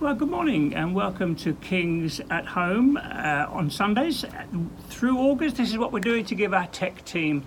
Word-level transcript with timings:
Well, 0.00 0.16
good 0.16 0.28
morning 0.28 0.74
and 0.74 0.92
welcome 0.92 1.36
to 1.36 1.54
Kings 1.54 2.20
at 2.28 2.46
Home 2.46 2.96
uh, 2.96 3.46
on 3.48 3.70
Sundays. 3.70 4.24
Through 4.88 5.18
August, 5.18 5.56
this 5.56 5.70
is 5.70 5.78
what 5.78 5.92
we're 5.92 6.00
doing 6.00 6.24
to 6.26 6.34
give 6.34 6.52
our 6.52 6.66
tech 6.66 7.04
team 7.04 7.44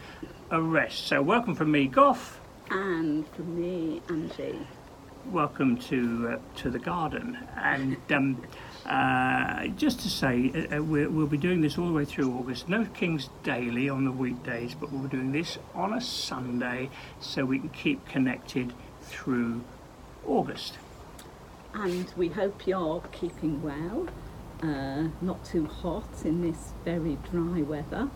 a 0.49 0.61
rest. 0.61 1.07
So, 1.07 1.21
welcome 1.21 1.55
from 1.55 1.71
me, 1.71 1.87
Goff. 1.87 2.39
And 2.69 3.27
from 3.33 3.59
me, 3.59 4.01
Angie. 4.07 4.65
Welcome 5.29 5.75
to 5.89 6.29
uh, 6.29 6.59
to 6.61 6.69
the 6.69 6.79
garden. 6.79 7.37
And 7.57 7.97
um, 8.11 8.41
uh, 8.85 9.67
just 9.67 9.99
to 9.99 10.09
say, 10.09 10.49
uh, 10.71 10.77
uh 10.77 10.83
we 10.83 11.05
will 11.05 11.27
be 11.27 11.37
doing 11.37 11.59
this 11.59 11.77
all 11.77 11.87
the 11.87 11.93
way 11.93 12.05
through 12.05 12.31
August. 12.31 12.69
No 12.69 12.85
Kings 12.85 13.29
Daily 13.43 13.89
on 13.89 14.05
the 14.05 14.11
weekdays, 14.11 14.73
but 14.73 14.89
we'll 14.93 15.03
be 15.03 15.09
doing 15.09 15.33
this 15.33 15.57
on 15.75 15.93
a 15.93 15.99
Sunday 15.99 16.89
so 17.19 17.43
we 17.43 17.59
can 17.59 17.69
keep 17.69 18.07
connected 18.07 18.71
through 19.01 19.63
August 20.25 20.77
and 21.79 22.11
we 22.17 22.27
hope 22.29 22.65
you're 22.65 23.01
keeping 23.11 23.61
well, 23.61 24.07
uh, 24.63 25.07
not 25.21 25.43
too 25.45 25.65
hot 25.65 26.25
in 26.25 26.41
this 26.41 26.73
very 26.83 27.17
dry 27.31 27.61
weather. 27.61 28.09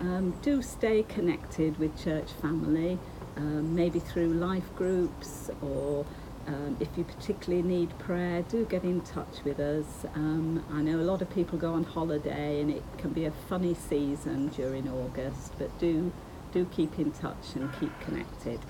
Um, 0.00 0.34
do 0.42 0.60
stay 0.60 1.04
connected 1.04 1.78
with 1.78 1.96
church 2.02 2.32
family, 2.42 2.98
um, 3.36 3.74
maybe 3.74 4.00
through 4.00 4.34
life 4.34 4.74
groups 4.74 5.48
or 5.62 6.04
um, 6.46 6.76
if 6.80 6.88
you 6.96 7.04
particularly 7.04 7.62
need 7.62 7.96
prayer, 7.98 8.42
do 8.42 8.66
get 8.66 8.82
in 8.82 9.00
touch 9.02 9.44
with 9.44 9.60
us. 9.60 10.04
Um, 10.14 10.64
I 10.72 10.82
know 10.82 10.98
a 10.98 11.06
lot 11.06 11.22
of 11.22 11.30
people 11.30 11.56
go 11.56 11.72
on 11.72 11.84
holiday 11.84 12.60
and 12.60 12.70
it 12.70 12.82
can 12.98 13.10
be 13.10 13.24
a 13.24 13.30
funny 13.48 13.74
season 13.74 14.48
during 14.48 14.88
August, 14.88 15.52
but 15.58 15.76
do 15.78 16.12
do 16.52 16.64
keep 16.66 16.98
in 16.98 17.10
touch 17.12 17.54
and 17.54 17.70
keep 17.80 17.98
connected. 18.00 18.60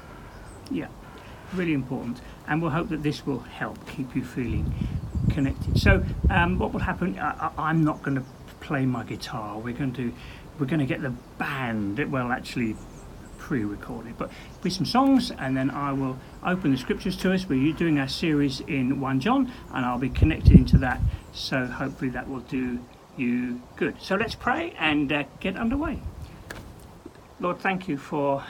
Yeah 0.70 0.88
really 1.54 1.74
important, 1.74 2.20
and 2.46 2.60
we'll 2.60 2.70
hope 2.70 2.88
that 2.90 3.02
this 3.02 3.26
will 3.26 3.40
help 3.40 3.88
keep 3.88 4.14
you 4.14 4.24
feeling 4.24 4.72
connected. 5.30 5.78
So, 5.78 6.04
um, 6.30 6.58
what 6.58 6.72
will 6.72 6.80
happen? 6.80 7.18
I, 7.18 7.70
am 7.70 7.84
not 7.84 8.02
going 8.02 8.16
to 8.16 8.24
play 8.60 8.86
my 8.86 9.04
guitar. 9.04 9.58
We're 9.58 9.74
going 9.74 9.92
to 9.94 10.12
we're 10.58 10.66
going 10.66 10.80
to 10.80 10.86
get 10.86 11.02
the 11.02 11.14
band. 11.38 11.98
Well, 12.10 12.30
actually, 12.30 12.76
pre-recorded, 13.38 14.16
but 14.16 14.30
with 14.62 14.72
some 14.72 14.86
songs, 14.86 15.30
and 15.30 15.56
then 15.56 15.70
I 15.70 15.92
will 15.92 16.18
open 16.44 16.70
the 16.70 16.78
scriptures 16.78 17.16
to 17.18 17.32
us. 17.32 17.46
We're 17.46 17.74
doing 17.74 17.98
our 17.98 18.08
series 18.08 18.60
in 18.60 19.00
one 19.00 19.20
John, 19.20 19.52
and 19.72 19.84
I'll 19.84 19.98
be 19.98 20.08
connected 20.08 20.52
into 20.52 20.78
that. 20.78 21.00
So 21.32 21.66
hopefully 21.66 22.10
that 22.10 22.28
will 22.28 22.40
do 22.40 22.80
you 23.16 23.60
good. 23.76 24.00
So 24.00 24.14
let's 24.16 24.34
pray 24.34 24.74
and 24.78 25.12
uh, 25.12 25.24
get 25.40 25.56
underway. 25.56 26.00
Lord, 27.40 27.58
thank 27.58 27.88
you 27.88 27.98
for 27.98 28.44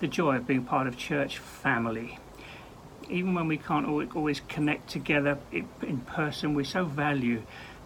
the 0.00 0.08
joy 0.08 0.36
of 0.36 0.46
being 0.46 0.64
part 0.64 0.86
of 0.86 0.96
church 0.96 1.38
family. 1.38 2.18
Even 3.08 3.34
when 3.34 3.48
we 3.48 3.56
can't 3.56 3.86
always 4.14 4.40
connect 4.48 4.88
together 4.88 5.38
in 5.52 6.00
person, 6.06 6.54
we 6.54 6.64
so 6.64 6.84
value 6.84 7.42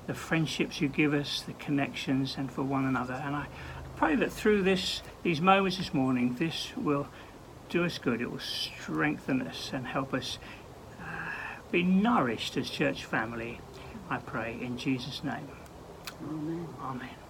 the 0.07 0.15
friendships 0.15 0.81
you 0.81 0.89
give 0.89 1.15
us, 1.15 1.43
the 1.43 1.53
connections, 1.55 2.37
and 2.37 2.51
for 2.51 2.63
one 2.63 2.85
another. 2.85 3.15
And 3.15 3.35
I 3.35 3.47
pray 3.97 4.17
that 4.17 4.33
through 4.33 4.63
this, 4.63 5.03
these 5.23 5.41
moments 5.41 5.79
this 5.79 5.95
morning, 5.95 6.35
this 6.39 6.77
will 6.77 7.09
do 7.69 7.85
us 7.85 7.99
good. 7.99 8.21
It 8.21 8.31
will 8.31 8.39
strengthen 8.39 9.43
us 9.43 9.71
and 9.73 9.87
help 9.87 10.13
us 10.13 10.39
uh, 11.01 11.05
be 11.71 11.83
nourished 11.83 12.57
as 12.57 12.69
church 12.69 13.05
family. 13.05 13.61
I 14.11 14.19
pray 14.19 14.59
in 14.61 14.77
Jesus' 14.77 15.25
name. 15.25 15.49
Amen. 16.29 16.69
Amen. 16.83 17.24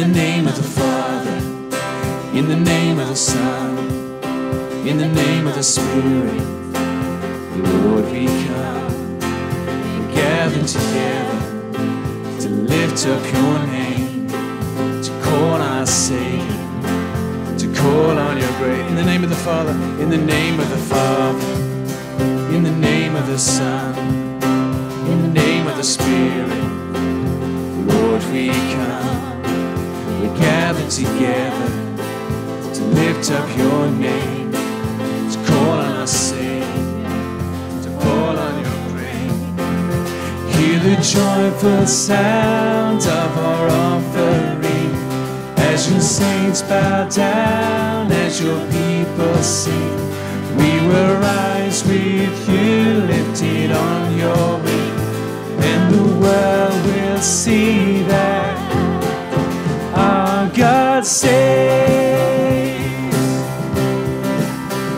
The 0.00 0.06
name 0.06 0.46
of 0.46 0.56
the 0.56 0.62
Father, 0.62 1.36
in 2.34 2.48
the 2.48 2.56
name 2.56 2.98
of 2.98 3.08
the 3.08 3.14
Son, 3.14 3.76
in 4.88 4.96
the 4.96 5.06
name 5.06 5.46
of 5.46 5.54
the 5.54 5.62
Spirit, 5.62 6.40
Lord, 7.58 8.06
we 8.10 8.24
come 8.24 9.20
and 9.20 10.14
gather 10.14 10.62
together 10.66 11.40
to 12.40 12.48
lift 12.48 13.06
up 13.08 13.22
your 13.34 13.58
name, 13.66 14.26
to 15.02 15.10
call 15.22 15.60
our 15.60 15.84
Savior, 15.84 17.58
to 17.58 17.66
call 17.74 18.18
on 18.18 18.38
your 18.38 18.52
grace. 18.56 18.88
In 18.88 18.94
the 18.94 19.04
name 19.04 19.22
of 19.22 19.28
the 19.28 19.36
Father, 19.36 19.72
in 20.02 20.08
the 20.08 20.16
name 20.16 20.58
of 20.60 20.70
the 20.70 20.82
Father, 20.94 21.52
in 22.56 22.62
the 22.62 22.72
name 22.72 23.16
of 23.16 23.26
the 23.26 23.38
Son, 23.38 23.94
in 25.10 25.20
the 25.24 25.40
name 25.42 25.66
of 25.66 25.76
the 25.76 25.84
Spirit, 25.84 26.48
Lord, 27.86 28.24
we 28.32 28.48
come 28.48 28.90
we 29.39 29.39
gather 30.40 30.88
together 30.88 31.70
to 32.74 32.82
lift 33.00 33.30
up 33.30 33.48
your 33.56 33.90
name, 33.90 34.50
to 35.32 35.38
call 35.46 35.78
on 35.86 35.92
our 36.00 36.06
Savior, 36.06 37.08
to 37.84 37.90
call 38.02 38.38
on 38.46 38.54
your 38.64 38.80
grace. 38.90 40.56
Hear 40.56 40.78
the 40.88 40.96
joyful 41.02 41.86
sound 41.86 43.02
of 43.02 43.38
our 43.38 43.68
offering 43.68 44.92
as 45.70 45.90
your 45.90 46.00
saints 46.00 46.62
bow 46.62 47.08
down, 47.08 48.10
as 48.12 48.40
your 48.40 48.60
people 48.70 49.36
sing. 49.42 49.96
We 50.56 50.72
will 50.88 51.14
rise 51.20 51.84
with 51.84 52.48
you 52.48 53.02
lifted 53.12 53.70
on 53.72 54.18
your 54.18 54.58
wing, 54.64 54.96
and 55.70 55.94
the 55.94 56.06
world 56.22 56.86
will 56.86 57.20
see 57.20 58.02
that 58.04 58.39
God 61.00 61.06
saves. 61.06 62.76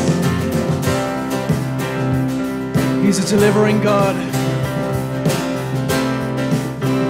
He's 3.02 3.18
a 3.18 3.26
delivering 3.28 3.82
God. 3.82 4.16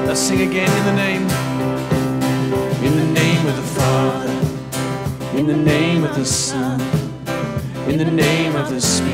Let's 0.07 0.19
sing 0.19 0.41
again 0.41 0.71
in 0.79 0.85
the 0.91 0.97
name. 1.05 1.23
In 2.83 2.97
the 2.97 3.09
name 3.21 3.47
of 3.47 3.55
the 3.55 3.69
Father. 3.79 5.39
In 5.39 5.47
the 5.47 5.57
name 5.57 6.03
of 6.03 6.17
the 6.17 6.25
Son. 6.25 6.81
In 7.89 7.99
the 7.99 8.11
name 8.11 8.57
of 8.57 8.71
the 8.71 8.81
Spirit. 8.81 9.10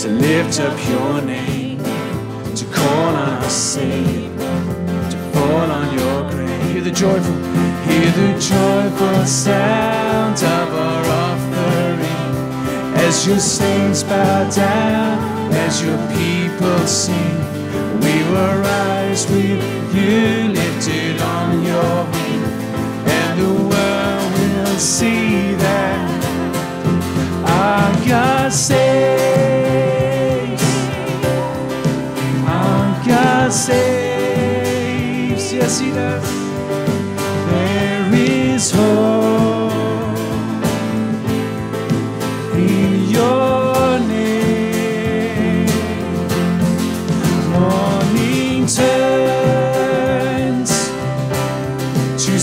To 0.00 0.08
lift 0.08 0.58
up 0.60 0.88
your 0.88 1.20
name, 1.20 1.78
to 2.56 2.64
call 2.72 3.14
on 3.14 3.14
our 3.14 3.50
Savior, 3.50 4.30
to 5.10 5.16
fall 5.34 5.70
on 5.70 5.92
your 5.98 6.30
grave. 6.30 6.72
Hear 6.72 6.80
the 6.80 6.90
joyful, 6.90 7.34
hear 7.84 8.10
the 8.12 8.32
joyful 8.40 9.26
sound 9.26 10.36
of 10.36 10.74
our 10.74 11.04
offering 11.04 12.00
as 13.04 13.26
your 13.26 13.38
saints 13.38 14.02
bow 14.02 14.48
down, 14.48 15.52
as 15.52 15.82
your 15.82 15.98
people 16.16 16.86
sing. 16.86 17.36
We 18.00 18.22
will 18.30 18.60
rise 18.62 19.26
with 19.30 19.60
you 19.94 20.48
lifted 20.54 21.20
on 21.20 21.62
your 21.62 22.04
wing, 22.14 22.44
and 23.18 23.40
the 23.40 23.52
world 23.68 24.32
will 24.38 24.78
see 24.78 25.52
that 25.56 25.79
God 28.10 28.52
saves. 28.52 28.72
Our 32.44 33.06
God 33.06 33.52
saves. 33.52 35.52
Yes, 35.52 35.78
He 35.78 35.92
does. 35.92 36.24
There 37.46 38.12
is 38.12 38.72
hope 38.72 39.70
in 42.56 43.10
your 43.10 44.00
name. 44.00 45.68
Morning 47.52 48.66
turns 48.66 50.72
to 52.24 52.38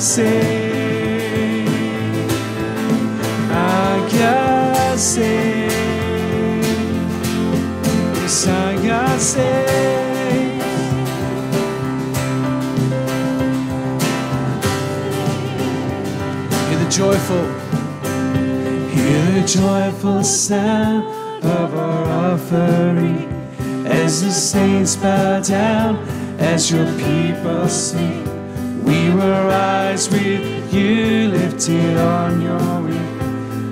Hear 0.00 0.24
the 16.78 16.88
joyful, 16.88 17.44
hear 18.88 19.32
the 19.32 19.44
joyful 19.46 20.24
sound 20.24 21.04
of 21.44 21.74
our 21.74 22.32
offering 22.32 23.28
as 23.86 24.22
the 24.22 24.30
saints 24.30 24.96
bow 24.96 25.42
down, 25.42 25.96
as 26.38 26.70
your 26.70 26.86
people 26.96 27.68
sing. 27.68 28.29
We 28.90 29.08
will 29.08 29.44
rise 29.46 30.10
with 30.10 30.74
you 30.74 31.28
lifted 31.28 31.96
on 31.96 32.40
your 32.40 32.80
wing, 32.82 33.20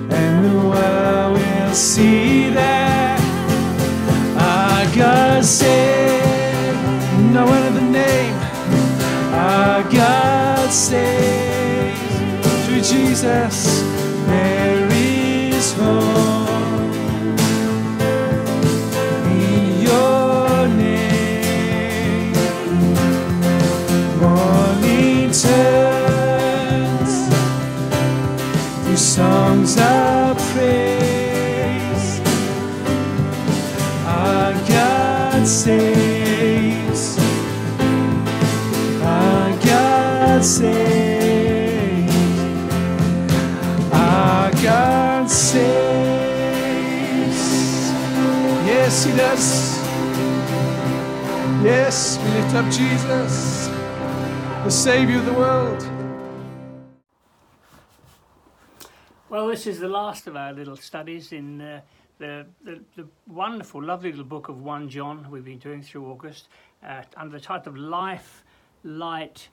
and 0.09 0.45
the 0.45 0.59
world 0.69 1.33
will 1.33 1.73
see 1.73 2.49
that 2.51 3.19
our 4.37 4.95
God 4.95 5.43
said, 5.43 6.73
No 7.33 7.43
other 7.43 7.81
name, 7.81 8.33
our 9.33 9.83
God 9.91 10.71
saves 10.71 11.99
through 12.65 12.81
Jesus. 12.81 13.81
There 14.25 14.87
is 14.89 15.73
hope 15.73 16.38
Yes, 51.63 52.17
we 52.17 52.31
lift 52.31 52.53
up 52.53 52.69
Jesus, 52.69 53.67
the 54.65 54.69
Savior 54.69 55.19
of 55.19 55.25
the 55.25 55.33
world. 55.33 55.89
Well, 59.29 59.47
this 59.47 59.67
is 59.67 59.79
the 59.79 59.87
last 59.87 60.27
of 60.27 60.35
our 60.35 60.51
little 60.51 60.75
studies 60.75 61.31
in 61.31 61.61
uh, 61.61 61.79
the, 62.17 62.45
the, 62.65 62.81
the 62.97 63.07
wonderful, 63.25 63.81
lovely 63.81 64.09
little 64.09 64.25
book 64.25 64.49
of 64.49 64.59
1 64.59 64.89
John 64.89 65.25
we've 65.31 65.45
been 65.45 65.59
doing 65.59 65.81
through 65.81 66.05
August 66.11 66.49
uh, 66.85 67.03
under 67.15 67.37
the 67.37 67.43
title 67.43 67.71
of 67.71 67.77
Life, 67.77 68.43
Light 68.83 69.47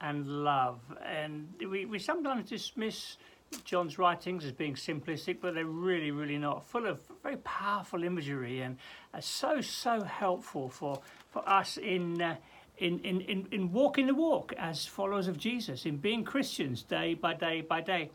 and 0.00 0.26
Love. 0.26 0.80
And 1.04 1.48
we, 1.70 1.84
we 1.84 1.98
sometimes 1.98 2.48
dismiss 2.48 3.18
John's 3.64 3.98
writings 3.98 4.44
as 4.44 4.52
being 4.52 4.74
simplistic, 4.74 5.38
but 5.40 5.54
they're 5.54 5.64
really, 5.64 6.10
really 6.10 6.38
not. 6.38 6.64
Full 6.66 6.86
of 6.86 7.00
very 7.22 7.36
powerful 7.38 8.04
imagery 8.04 8.60
and 8.60 8.76
uh, 9.14 9.20
so, 9.20 9.60
so 9.60 10.02
helpful 10.02 10.68
for, 10.68 11.00
for 11.30 11.48
us 11.48 11.76
in. 11.76 12.20
Uh, 12.20 12.36
in, 12.78 12.98
in, 12.98 13.22
in, 13.22 13.48
in 13.52 13.72
walking 13.72 14.06
the 14.06 14.14
walk 14.14 14.52
as 14.58 14.84
followers 14.84 15.28
of 15.28 15.38
Jesus, 15.38 15.86
in 15.86 15.96
being 15.96 16.22
Christians 16.22 16.82
day 16.82 17.14
by 17.14 17.32
day 17.32 17.62
by 17.62 17.80
day 17.80 18.10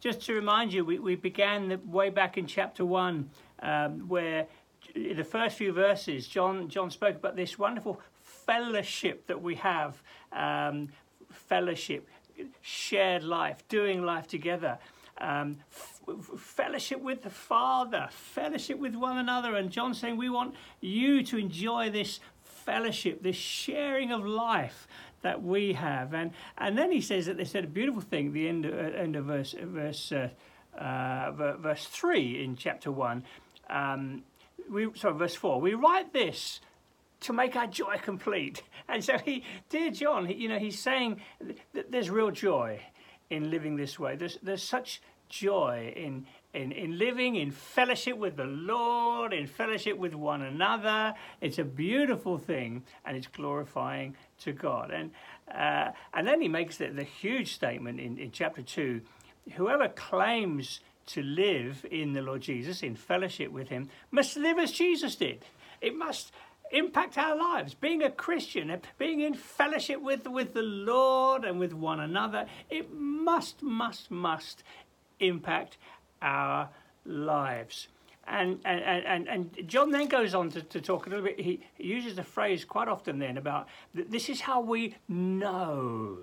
just 0.00 0.22
to 0.26 0.34
remind 0.34 0.72
you, 0.72 0.84
we, 0.84 0.98
we 0.98 1.16
began 1.16 1.68
the, 1.68 1.78
way 1.78 2.10
back 2.10 2.38
in 2.38 2.46
chapter 2.46 2.84
1, 2.84 3.30
um, 3.62 4.08
where 4.08 4.46
in 4.94 5.16
the 5.16 5.24
first 5.24 5.56
few 5.56 5.72
verses, 5.72 6.28
John, 6.28 6.68
John 6.68 6.90
spoke 6.90 7.16
about 7.16 7.36
this 7.36 7.58
wonderful 7.58 8.00
fellowship 8.22 9.26
that 9.26 9.40
we 9.42 9.56
have 9.56 10.00
um, 10.32 10.88
fellowship, 11.30 12.08
shared 12.60 13.24
life, 13.24 13.66
doing 13.68 14.04
life 14.04 14.26
together. 14.26 14.78
Um, 15.18 15.58
f- 15.72 16.00
fellowship 16.38 17.00
with 17.00 17.22
the 17.22 17.30
Father, 17.30 18.08
fellowship 18.10 18.78
with 18.78 18.94
one 18.94 19.18
another. 19.18 19.56
And 19.56 19.70
John 19.70 19.94
saying, 19.94 20.16
We 20.16 20.28
want 20.28 20.54
you 20.80 21.22
to 21.24 21.38
enjoy 21.38 21.90
this 21.90 22.20
fellowship, 22.42 23.22
this 23.22 23.36
sharing 23.36 24.12
of 24.12 24.26
life 24.26 24.86
that 25.22 25.42
we 25.42 25.72
have. 25.72 26.14
And 26.14 26.32
and 26.58 26.76
then 26.76 26.92
he 26.92 27.00
says 27.00 27.26
that 27.26 27.36
they 27.36 27.44
said 27.44 27.64
a 27.64 27.68
beautiful 27.68 28.00
thing 28.00 28.28
at 28.28 28.32
the 28.32 28.48
end 28.48 28.64
of, 28.66 28.74
uh, 28.74 28.96
end 28.96 29.16
of 29.16 29.24
verse 29.24 29.54
verse 29.58 30.12
uh, 30.12 30.28
uh, 30.78 31.32
verse 31.32 31.86
three 31.86 32.42
in 32.44 32.56
chapter 32.56 32.92
one. 32.92 33.24
Um, 33.70 34.22
we 34.70 34.88
sorry 34.94 35.16
verse 35.16 35.34
four. 35.34 35.60
We 35.60 35.74
write 35.74 36.12
this 36.12 36.60
to 37.20 37.32
make 37.32 37.56
our 37.56 37.66
joy 37.66 37.96
complete. 38.02 38.62
And 38.88 39.02
so 39.02 39.18
he, 39.18 39.42
dear 39.68 39.90
John, 39.90 40.28
you 40.28 40.48
know, 40.48 40.58
he's 40.58 40.78
saying 40.78 41.20
that 41.74 41.90
there's 41.90 42.10
real 42.10 42.30
joy 42.30 42.80
in 43.30 43.50
living 43.50 43.76
this 43.76 43.98
way. 43.98 44.16
There's 44.16 44.38
there's 44.42 44.62
such 44.62 45.02
joy 45.28 45.92
in 45.96 46.26
in, 46.56 46.72
in 46.72 46.98
living 46.98 47.36
in 47.36 47.50
fellowship 47.50 48.16
with 48.16 48.36
the 48.36 48.44
Lord, 48.44 49.32
in 49.32 49.46
fellowship 49.46 49.98
with 49.98 50.14
one 50.14 50.42
another. 50.42 51.14
It's 51.40 51.58
a 51.58 51.64
beautiful 51.64 52.38
thing 52.38 52.84
and 53.04 53.16
it's 53.16 53.26
glorifying 53.26 54.16
to 54.40 54.52
God. 54.52 54.90
And, 54.90 55.10
uh, 55.52 55.90
and 56.14 56.26
then 56.26 56.40
he 56.40 56.48
makes 56.48 56.78
the, 56.78 56.88
the 56.88 57.04
huge 57.04 57.52
statement 57.52 58.00
in, 58.00 58.18
in 58.18 58.30
chapter 58.30 58.62
2 58.62 59.02
whoever 59.54 59.88
claims 59.88 60.80
to 61.06 61.22
live 61.22 61.86
in 61.90 62.14
the 62.14 62.22
Lord 62.22 62.40
Jesus, 62.40 62.82
in 62.82 62.96
fellowship 62.96 63.52
with 63.52 63.68
him, 63.68 63.88
must 64.10 64.36
live 64.36 64.58
as 64.58 64.72
Jesus 64.72 65.14
did. 65.14 65.44
It 65.80 65.94
must 65.94 66.32
impact 66.72 67.18
our 67.18 67.36
lives. 67.36 67.74
Being 67.74 68.02
a 68.02 68.10
Christian, 68.10 68.80
being 68.98 69.20
in 69.20 69.34
fellowship 69.34 70.00
with, 70.00 70.26
with 70.26 70.54
the 70.54 70.62
Lord 70.62 71.44
and 71.44 71.58
with 71.58 71.72
one 71.72 72.00
another, 72.00 72.46
it 72.70 72.92
must, 72.92 73.62
must, 73.62 74.10
must 74.10 74.62
impact 75.20 75.78
our 76.22 76.68
lives. 77.04 77.88
And, 78.28 78.58
and, 78.64 78.80
and, 78.82 79.28
and 79.28 79.68
John 79.68 79.92
then 79.92 80.08
goes 80.08 80.34
on 80.34 80.50
to, 80.50 80.62
to 80.62 80.80
talk 80.80 81.06
a 81.06 81.10
little 81.10 81.24
bit, 81.24 81.38
he, 81.38 81.60
he 81.74 81.84
uses 81.84 82.16
the 82.16 82.24
phrase 82.24 82.64
quite 82.64 82.88
often 82.88 83.20
then 83.20 83.38
about 83.38 83.68
this 83.94 84.28
is 84.28 84.40
how 84.40 84.60
we 84.60 84.96
know 85.08 86.18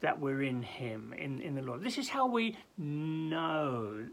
that 0.00 0.20
we're 0.20 0.42
in 0.42 0.62
him, 0.62 1.14
in, 1.18 1.40
in 1.40 1.54
the 1.54 1.62
Lord. 1.62 1.82
This 1.82 1.98
is 1.98 2.08
how 2.08 2.26
we 2.26 2.56
know. 2.78 4.04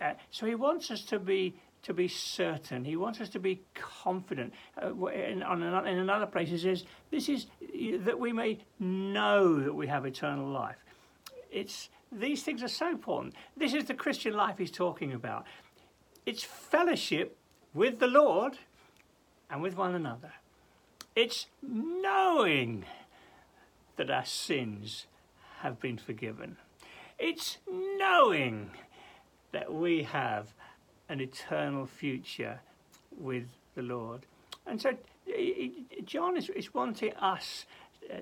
Uh, 0.00 0.14
So 0.30 0.46
he 0.46 0.54
wants 0.54 0.90
us 0.90 1.02
to 1.02 1.18
be 1.18 1.54
to 1.82 1.94
be 1.94 2.08
certain. 2.08 2.84
He 2.84 2.96
wants 2.96 3.20
us 3.20 3.28
to 3.30 3.38
be 3.38 3.62
confident. 3.74 4.52
Uh, 4.80 5.06
in, 5.06 5.42
another, 5.42 5.86
in 5.86 5.98
another 5.98 6.26
place, 6.26 6.48
he 6.48 6.58
says, 6.58 6.84
"This 7.10 7.28
is 7.28 7.46
that 8.00 8.18
we 8.18 8.32
may 8.32 8.58
know 8.78 9.60
that 9.60 9.74
we 9.74 9.86
have 9.86 10.04
eternal 10.04 10.48
life." 10.48 10.76
It's 11.50 11.88
these 12.10 12.42
things 12.42 12.62
are 12.62 12.68
so 12.68 12.88
important. 12.88 13.34
This 13.56 13.74
is 13.74 13.84
the 13.84 13.94
Christian 13.94 14.34
life 14.34 14.58
he's 14.58 14.70
talking 14.70 15.12
about. 15.12 15.44
It's 16.26 16.44
fellowship 16.44 17.36
with 17.74 17.98
the 17.98 18.06
Lord 18.06 18.58
and 19.50 19.62
with 19.62 19.76
one 19.76 19.94
another. 19.94 20.32
It's 21.14 21.46
knowing 21.62 22.84
that 23.96 24.10
our 24.10 24.24
sins 24.24 25.06
have 25.60 25.80
been 25.80 25.98
forgiven. 25.98 26.56
It's 27.18 27.58
knowing 27.68 28.70
that 29.52 29.72
we 29.72 30.04
have 30.04 30.54
an 31.08 31.20
eternal 31.20 31.86
future 31.86 32.60
with 33.18 33.44
the 33.74 33.82
Lord. 33.82 34.26
And 34.66 34.80
so 34.80 34.92
John 36.04 36.36
is, 36.36 36.48
is 36.50 36.74
wanting 36.74 37.14
us 37.14 37.66
uh, 38.10 38.20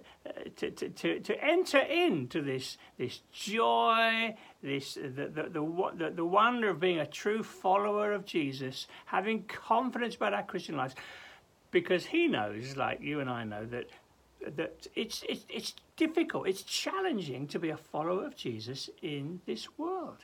to, 0.57 0.71
to, 0.71 0.89
to, 0.89 1.21
to 1.21 1.45
enter 1.45 1.79
into 1.79 2.43
this, 2.43 2.77
this 2.99 3.21
joy, 3.33 4.35
this, 4.63 4.95
the, 4.95 5.29
the, 5.29 5.49
the, 5.51 6.11
the, 6.11 6.25
wonder 6.25 6.71
of 6.71 6.81
being 6.81 6.99
a 6.99 7.07
true 7.07 7.43
follower 7.43 8.13
of 8.13 8.25
Jesus, 8.25 8.89
having 9.07 9.45
confidence 9.45 10.17
about 10.17 10.35
our 10.35 10.43
Christian 10.43 10.77
lives, 10.77 10.95
because 11.71 12.07
he 12.07 12.27
knows, 12.27 12.77
like 12.77 13.01
you 13.01 13.21
and 13.21 13.31
I 13.31 13.45
know, 13.45 13.65
that 13.67 13.87
that 14.57 14.87
it's, 14.95 15.25
it's, 15.29 15.45
it's 15.49 15.75
difficult, 15.97 16.47
it's 16.47 16.63
challenging 16.63 17.47
to 17.49 17.59
be 17.59 17.71
a 17.71 17.77
follower 17.77 18.27
of 18.27 18.37
Jesus 18.37 18.91
in 19.03 19.41
this 19.47 19.67
world. 19.79 20.19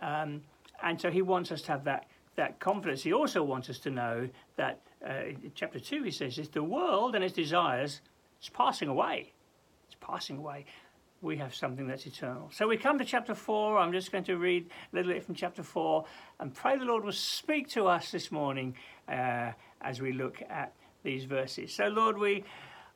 Um, 0.00 0.42
and 0.82 1.00
so 1.00 1.10
he 1.10 1.22
wants 1.22 1.52
us 1.52 1.62
to 1.62 1.72
have 1.72 1.84
that, 1.84 2.06
that 2.36 2.60
confidence. 2.60 3.02
He 3.02 3.12
also 3.12 3.42
wants 3.42 3.70
us 3.70 3.78
to 3.80 3.90
know 3.90 4.28
that, 4.56 4.80
uh, 5.06 5.26
in 5.26 5.52
chapter 5.54 5.78
2, 5.78 6.02
he 6.02 6.10
says, 6.10 6.38
it's 6.38 6.48
the 6.48 6.62
world 6.62 7.14
and 7.14 7.24
its 7.24 7.34
desires, 7.34 8.00
it's 8.38 8.48
passing 8.48 8.88
away. 8.88 9.32
It's 9.86 9.96
passing 10.00 10.38
away. 10.38 10.66
We 11.20 11.36
have 11.36 11.54
something 11.54 11.86
that's 11.86 12.04
eternal. 12.06 12.50
So 12.52 12.66
we 12.66 12.76
come 12.76 12.98
to 12.98 13.04
chapter 13.04 13.34
4. 13.34 13.78
I'm 13.78 13.92
just 13.92 14.10
going 14.10 14.24
to 14.24 14.36
read 14.36 14.68
a 14.92 14.96
little 14.96 15.12
bit 15.12 15.24
from 15.24 15.36
chapter 15.36 15.62
4 15.62 16.04
and 16.40 16.52
pray 16.52 16.76
the 16.76 16.84
Lord 16.84 17.04
will 17.04 17.12
speak 17.12 17.68
to 17.70 17.86
us 17.86 18.10
this 18.10 18.32
morning 18.32 18.74
uh, 19.08 19.52
as 19.80 20.00
we 20.00 20.12
look 20.12 20.42
at 20.50 20.72
these 21.04 21.24
verses. 21.24 21.72
So, 21.72 21.86
Lord, 21.86 22.18
we. 22.18 22.44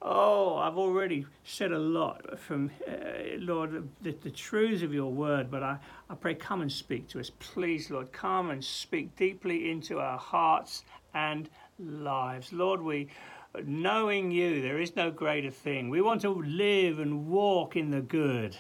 Oh, 0.03 0.57
I've 0.57 0.77
already 0.77 1.27
said 1.45 1.73
a 1.73 1.79
lot 1.79 2.39
from, 2.39 2.71
uh, 2.87 2.93
Lord, 3.39 3.89
the, 4.03 4.13
the, 4.13 4.31
truths 4.31 4.83
of 4.83 4.93
your 4.93 5.11
word, 5.11 5.51
but 5.51 5.63
I, 5.63 5.79
I 6.11 6.15
pray, 6.15 6.35
come 6.35 6.61
and 6.61 6.71
speak 6.71 7.09
to 7.09 7.21
us. 7.21 7.31
Please, 7.39 7.91
Lord, 7.91 8.13
come 8.13 8.51
and 8.51 8.63
speak 8.63 9.17
deeply 9.17 9.71
into 9.71 9.99
our 9.99 10.19
hearts 10.19 10.85
and 11.15 11.49
lives. 11.79 12.53
Lord, 12.53 12.83
we, 12.83 13.09
knowing 13.65 14.31
you, 14.31 14.61
there 14.61 14.79
is 14.79 14.95
no 14.97 15.11
greater 15.11 15.51
thing. 15.51 15.89
We 15.89 16.03
want 16.03 16.21
to 16.23 16.31
live 16.31 16.99
and 16.99 17.27
walk 17.27 17.75
in 17.75 17.91
the 17.91 18.03
good 18.03 18.55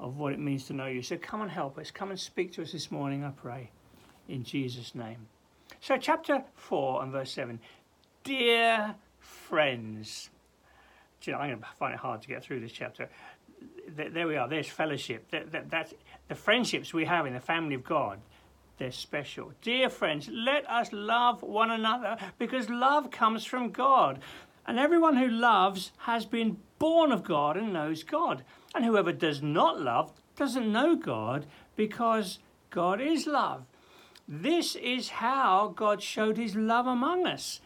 of 0.00 0.18
what 0.18 0.34
it 0.34 0.38
means 0.38 0.66
to 0.66 0.74
know 0.74 0.86
you. 0.86 1.00
So 1.02 1.16
come 1.16 1.40
and 1.40 1.50
help 1.50 1.78
us. 1.78 1.90
Come 1.90 2.10
and 2.10 2.20
speak 2.20 2.52
to 2.52 2.62
us 2.62 2.72
this 2.72 2.90
morning, 2.90 3.24
I 3.24 3.30
pray, 3.30 3.70
in 4.28 4.44
Jesus' 4.44 4.94
name. 4.94 5.26
So, 5.80 5.96
chapter 5.96 6.44
4 6.56 7.02
and 7.02 7.12
verse 7.12 7.30
7 7.32 7.58
Dear 8.22 8.94
friends, 9.18 10.30
you 11.26 11.32
know, 11.32 11.38
I'm 11.38 11.50
going 11.50 11.60
to 11.60 11.66
find 11.78 11.94
it 11.94 12.00
hard 12.00 12.22
to 12.22 12.28
get 12.28 12.42
through 12.42 12.60
this 12.60 12.72
chapter. 12.72 13.08
There 13.96 14.26
we 14.26 14.36
are, 14.36 14.48
there's 14.48 14.68
fellowship. 14.68 15.30
That, 15.30 15.52
that, 15.52 15.70
that's 15.70 15.94
the 16.28 16.34
friendships 16.34 16.92
we 16.92 17.04
have 17.04 17.26
in 17.26 17.34
the 17.34 17.40
family 17.40 17.74
of 17.74 17.84
God. 17.84 18.20
They're 18.78 18.90
special. 18.90 19.52
Dear 19.62 19.88
friends, 19.88 20.28
let 20.32 20.68
us 20.68 20.88
love 20.92 21.42
one 21.42 21.70
another 21.70 22.16
because 22.38 22.68
love 22.68 23.10
comes 23.10 23.44
from 23.44 23.70
God. 23.70 24.20
And 24.66 24.78
everyone 24.78 25.16
who 25.16 25.28
loves 25.28 25.92
has 25.98 26.26
been 26.26 26.58
born 26.78 27.12
of 27.12 27.22
God 27.22 27.56
and 27.56 27.72
knows 27.72 28.02
God. 28.02 28.42
And 28.74 28.84
whoever 28.84 29.12
does 29.12 29.42
not 29.42 29.80
love 29.80 30.12
doesn't 30.36 30.72
know 30.72 30.96
God 30.96 31.46
because 31.76 32.38
God 32.70 33.00
is 33.00 33.26
love. 33.26 33.64
This 34.26 34.74
is 34.74 35.10
how 35.10 35.72
God 35.76 36.02
showed 36.02 36.36
his 36.36 36.56
love 36.56 36.86
among 36.86 37.26
us. 37.26 37.60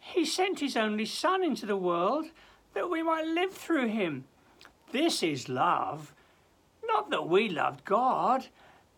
He 0.00 0.24
sent 0.24 0.60
his 0.60 0.76
only 0.76 1.04
Son 1.04 1.44
into 1.44 1.66
the 1.66 1.76
world 1.76 2.26
that 2.78 2.88
we 2.88 3.02
might 3.02 3.26
live 3.26 3.52
through 3.52 3.88
him. 3.88 4.24
This 4.92 5.20
is 5.20 5.48
love. 5.48 6.14
Not 6.86 7.10
that 7.10 7.28
we 7.28 7.48
loved 7.48 7.84
God, 7.84 8.46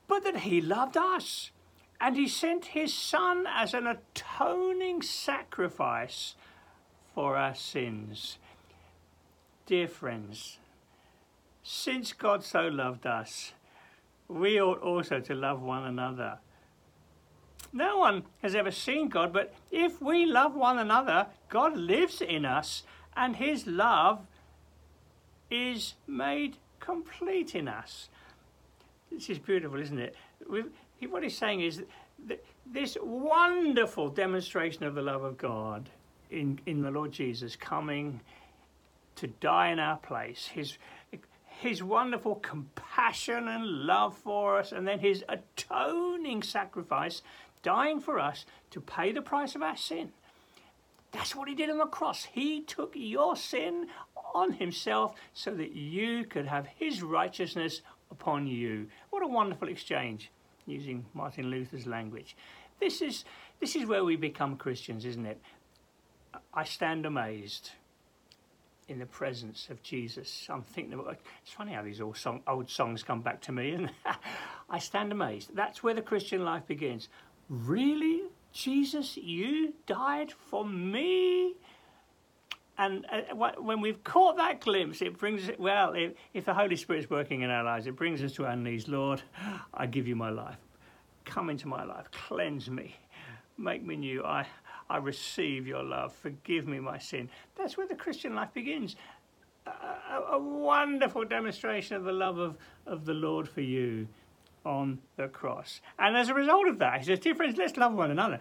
but 0.07 0.23
that 0.25 0.41
he 0.41 0.61
loved 0.61 0.99
us. 0.99 1.51
And 1.99 2.15
he 2.15 2.29
sent 2.29 2.67
his 2.67 2.93
Son 2.93 3.47
as 3.49 3.73
an 3.73 3.87
atoning 3.87 5.01
sacrifice 5.01 6.35
for 7.15 7.39
our 7.39 7.55
sins. 7.55 8.37
Dear 9.65 9.89
friends, 9.89 10.59
since 11.63 12.13
God 12.13 12.45
so 12.45 12.69
loved 12.69 13.07
us, 13.07 13.55
we 14.29 14.61
ought 14.61 14.83
also 14.83 15.21
to 15.21 15.35
love 15.35 15.63
one 15.63 15.85
another. 15.85 16.37
No 17.73 17.97
one 17.97 18.25
has 18.43 18.55
ever 18.55 18.73
seen 18.73 19.09
God, 19.09 19.33
but 19.33 19.55
if 19.71 20.03
we 20.03 20.27
love 20.27 20.55
one 20.55 20.79
another, 20.79 21.29
God 21.49 21.79
lives 21.79 22.21
in 22.21 22.45
us, 22.45 22.83
and 23.17 23.37
his 23.37 23.67
love 23.67 24.27
is 25.51 25.95
made 26.07 26.57
complete 26.79 27.55
in 27.55 27.69
us. 27.69 28.09
This 29.11 29.29
is 29.29 29.39
beautiful, 29.39 29.81
isn't 29.81 29.99
it? 29.99 30.15
what 31.09 31.23
he's 31.23 31.37
saying 31.37 31.61
is 31.61 31.83
that 32.27 32.45
this 32.67 32.97
wonderful 33.03 34.09
demonstration 34.09 34.85
of 34.85 34.95
the 34.95 35.03
love 35.03 35.25
of 35.25 35.39
God 35.39 35.89
in, 36.31 36.61
in 36.67 36.83
the 36.83 36.91
Lord 36.91 37.13
Jesus 37.13 37.57
coming 37.57 38.21
to 39.17 39.27
die 39.27 39.69
in 39.69 39.79
our 39.79 39.97
place, 39.97 40.47
his, 40.47 40.79
his 41.61 41.83
wonderful 41.83 42.37
compassion 42.37 43.49
and 43.49 43.65
love 43.65 44.17
for 44.17 44.59
us, 44.59 44.73
and 44.73 44.87
then 44.87 45.01
his 45.01 45.25
atoning 45.29 46.43
sacrifice 46.43 47.23
dying 47.63 48.01
for 48.01 48.19
us 48.19 48.47
to 48.71 48.81
pay 48.81 49.13
the 49.13 49.23
price 49.23 49.55
of 49.55 49.63
our 49.63 49.77
sin. 49.77 50.13
That's 51.13 51.35
what 51.35 51.49
he 51.49 51.55
did 51.55 51.71
on 51.71 51.79
the 51.79 51.87
cross. 51.87 52.25
He 52.25 52.63
took 52.63 52.93
your 52.95 53.37
sin 53.37 53.89
on 54.35 54.53
himself 54.53 55.15
so 55.35 55.51
that 55.53 55.73
you 55.73 56.25
could 56.25 56.47
have 56.47 56.67
his 56.67 57.03
righteousness 57.03 57.83
upon 58.11 58.47
you. 58.47 58.87
What 59.11 59.23
a 59.23 59.27
wonderful 59.27 59.69
exchange, 59.69 60.31
using 60.67 61.05
Martin 61.15 61.51
Luther's 61.51 61.87
language. 61.87 62.37
This 62.79 63.03
is, 63.03 63.25
this 63.61 63.77
is 63.77 63.87
where 63.87 64.05
we 64.05 64.17
become 64.17 64.57
Christians, 64.57 65.05
isn't 65.05 65.27
it? 65.27 65.41
I 66.55 66.65
stand 66.65 67.07
amazed 67.07 67.71
in 68.89 68.99
the 68.99 69.07
presence 69.07 69.69
of 69.71 69.83
Jesus. 69.83 70.47
I'm 70.49 70.63
thinking 70.63 70.95
about 70.95 71.19
it's 71.43 71.53
funny 71.53 71.73
how 71.73 71.83
these 71.83 72.01
old, 72.01 72.17
song, 72.17 72.43
old 72.47 72.69
songs 72.69 73.03
come 73.03 73.21
back 73.21 73.41
to 73.43 73.53
me, 73.53 73.73
and 73.73 73.91
I 74.71 74.79
stand 74.79 75.13
amazed. 75.13 75.55
That's 75.55 75.83
where 75.83 75.95
the 75.95 76.03
Christian 76.03 76.45
life 76.45 76.67
begins. 76.67 77.09
Really? 77.49 78.23
Jesus, 78.53 79.17
you 79.17 79.75
died 79.87 80.33
for 80.33 80.65
me? 80.65 81.55
And 82.79 83.07
uh, 83.13 83.51
when 83.61 83.81
we've 83.83 84.03
caught 84.05 84.39
that 84.39 84.61
glimpse, 84.61 85.03
it 85.03 85.19
brings 85.19 85.49
it, 85.49 85.61
well, 85.61 85.93
if, 85.93 86.13
if 86.33 86.47
the 86.47 86.55
Holy 86.55 86.77
Spirit's 86.77 87.11
working 87.11 87.43
in 87.43 87.51
our 87.51 87.63
lives, 87.63 87.87
it 87.87 87.95
brings 87.95 88.23
us 88.23 88.33
to 88.33 88.47
our 88.47 88.57
knees. 88.57 88.89
Lord, 88.89 89.21
I 89.75 89.87
give 89.87 90.09
you 90.09 90.17
my 90.17 90.31
life. 90.31 90.57
Come 91.27 91.51
into 91.51 91.69
my 91.69 91.85
life. 91.85 92.11
Cleanse 92.11 92.71
me. 92.71 92.97
Make 93.59 93.85
me 93.85 93.97
new. 93.97 94.25
I, 94.25 94.47
I 94.89 94.97
receive 94.97 95.67
your 95.67 95.83
love. 95.83 96.15
Forgive 96.15 96.67
me 96.67 96.81
my 96.81 96.97
sin. 96.97 97.29
That's 97.55 97.77
where 97.77 97.87
the 97.87 97.95
Christian 97.95 98.35
life 98.35 98.55
begins. 98.55 98.97
A, 99.67 99.71
a, 99.71 100.23
a 100.33 100.39
wonderful 100.39 101.27
demonstration 101.27 101.97
of 101.97 102.05
the 102.05 102.13
love 102.13 102.39
of, 102.39 102.57
of 102.87 103.05
the 103.05 103.15
Lord 103.15 103.47
for 103.47 103.61
you 103.61 104.09
on 104.65 104.99
the 105.17 105.29
cross. 105.29 105.81
And 105.99 106.17
as 106.17 106.29
a 106.29 106.35
result 106.35 106.69
of 106.69 106.79
that, 106.79 107.01
he 107.01 107.07
says, 107.07 107.21
Dear 107.21 107.35
friends, 107.35 107.57
let's 107.57 107.77
love 107.77 107.95
one 107.95 108.11
another. 108.11 108.41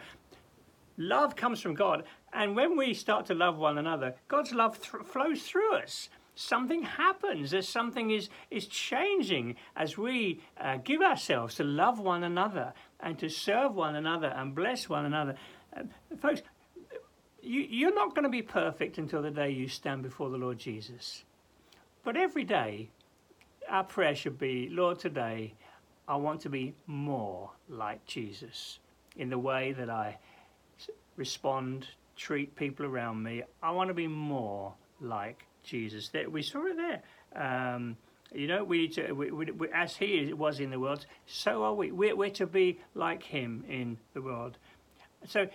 Love 0.97 1.35
comes 1.35 1.61
from 1.61 1.75
God. 1.75 2.03
And 2.33 2.55
when 2.55 2.77
we 2.77 2.93
start 2.93 3.25
to 3.27 3.33
love 3.33 3.57
one 3.57 3.77
another, 3.77 4.15
God's 4.27 4.51
love 4.51 4.79
th- 4.79 5.05
flows 5.05 5.43
through 5.43 5.77
us. 5.77 6.09
Something 6.35 6.83
happens, 6.83 7.53
as 7.53 7.67
something 7.67 8.11
is, 8.11 8.29
is 8.49 8.67
changing 8.67 9.55
as 9.75 9.97
we 9.97 10.41
uh, 10.59 10.77
give 10.77 11.01
ourselves 11.01 11.55
to 11.55 11.63
love 11.63 11.99
one 11.99 12.23
another 12.23 12.73
and 12.99 13.17
to 13.19 13.29
serve 13.29 13.75
one 13.75 13.95
another 13.95 14.27
and 14.27 14.55
bless 14.55 14.87
one 14.87 15.05
another. 15.05 15.35
Uh, 15.75 15.83
folks, 16.17 16.41
you, 17.41 17.61
you're 17.61 17.95
not 17.95 18.15
going 18.15 18.23
to 18.23 18.29
be 18.29 18.41
perfect 18.41 18.97
until 18.97 19.21
the 19.21 19.31
day 19.31 19.49
you 19.49 19.67
stand 19.67 20.03
before 20.03 20.29
the 20.29 20.37
Lord 20.37 20.59
Jesus. 20.59 21.23
But 22.03 22.15
every 22.17 22.43
day, 22.43 22.89
our 23.69 23.83
prayer 23.83 24.15
should 24.15 24.37
be 24.37 24.69
Lord, 24.69 24.99
today 24.99 25.53
I 26.09 26.15
want 26.15 26.41
to 26.41 26.49
be 26.49 26.73
more 26.87 27.51
like 27.69 28.03
Jesus 28.07 28.79
in 29.15 29.29
the 29.29 29.37
way 29.37 29.73
that 29.73 29.91
I 29.91 30.17
respond, 31.15 31.85
treat 32.15 32.55
people 32.55 32.87
around 32.87 33.21
me. 33.21 33.43
I 33.61 33.69
want 33.71 33.89
to 33.89 33.93
be 33.93 34.07
more 34.07 34.73
like 34.99 35.45
Jesus. 35.63 36.09
That 36.09 36.31
We 36.31 36.41
saw 36.41 36.65
it 36.65 36.77
there. 36.77 37.03
Um, 37.35 37.95
you 38.33 38.47
know, 38.47 38.63
we 38.63 38.79
need 38.79 38.93
to, 38.93 39.11
we, 39.13 39.29
we, 39.29 39.51
we, 39.51 39.67
as 39.71 39.95
He 39.95 40.33
was 40.33 40.59
in 40.59 40.71
the 40.71 40.79
world, 40.79 41.05
so 41.27 41.63
are 41.63 41.75
we. 41.75 41.91
We're, 41.91 42.15
we're 42.15 42.31
to 42.31 42.47
be 42.47 42.79
like 42.95 43.21
Him 43.21 43.63
in 43.69 43.99
the 44.15 44.21
world. 44.21 44.57
So, 45.27 45.47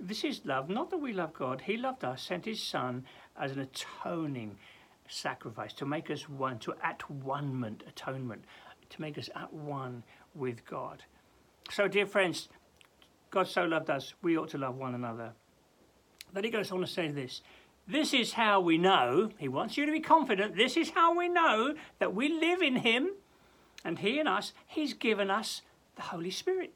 this 0.00 0.24
is 0.24 0.40
love. 0.44 0.68
Not 0.68 0.90
that 0.90 0.98
we 0.98 1.12
love 1.12 1.32
God. 1.32 1.60
He 1.60 1.76
loved 1.76 2.04
us, 2.04 2.22
sent 2.22 2.44
His 2.44 2.60
Son 2.60 3.04
as 3.38 3.52
an 3.52 3.60
atoning 3.60 4.56
sacrifice 5.08 5.72
to 5.74 5.86
make 5.86 6.10
us 6.10 6.28
one, 6.28 6.58
to 6.60 6.74
at 6.82 7.08
one 7.08 7.76
atonement 7.86 8.44
to 8.92 9.00
make 9.00 9.18
us 9.18 9.28
at 9.34 9.52
one 9.52 10.02
with 10.34 10.64
God. 10.64 11.02
So, 11.70 11.88
dear 11.88 12.06
friends, 12.06 12.48
God 13.30 13.48
so 13.48 13.64
loved 13.64 13.90
us, 13.90 14.14
we 14.22 14.36
ought 14.36 14.50
to 14.50 14.58
love 14.58 14.76
one 14.76 14.94
another. 14.94 15.32
Then 16.32 16.44
he 16.44 16.50
goes 16.50 16.70
on 16.70 16.80
to 16.80 16.86
say 16.86 17.08
this 17.08 17.42
This 17.86 18.14
is 18.14 18.34
how 18.34 18.60
we 18.60 18.78
know, 18.78 19.30
he 19.38 19.48
wants 19.48 19.76
you 19.76 19.86
to 19.86 19.92
be 19.92 20.00
confident, 20.00 20.56
this 20.56 20.76
is 20.76 20.90
how 20.90 21.16
we 21.16 21.28
know 21.28 21.74
that 21.98 22.14
we 22.14 22.28
live 22.28 22.62
in 22.62 22.76
him 22.76 23.10
and 23.84 23.98
he 23.98 24.18
in 24.18 24.26
us, 24.26 24.52
he's 24.66 24.94
given 24.94 25.30
us 25.30 25.62
the 25.96 26.02
Holy 26.02 26.30
Spirit. 26.30 26.72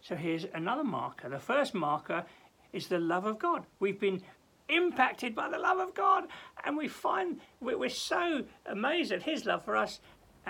So 0.00 0.16
here's 0.16 0.46
another 0.54 0.84
marker. 0.84 1.28
The 1.28 1.38
first 1.38 1.74
marker 1.74 2.24
is 2.72 2.88
the 2.88 2.98
love 2.98 3.26
of 3.26 3.38
God. 3.38 3.66
We've 3.78 4.00
been 4.00 4.22
impacted 4.68 5.34
by 5.34 5.48
the 5.48 5.58
love 5.58 5.78
of 5.78 5.94
God, 5.94 6.24
and 6.64 6.76
we 6.76 6.88
find 6.88 7.40
we're 7.60 7.88
so 7.88 8.44
amazed 8.66 9.12
at 9.12 9.24
His 9.24 9.44
love 9.44 9.64
for 9.64 9.76
us 9.76 10.00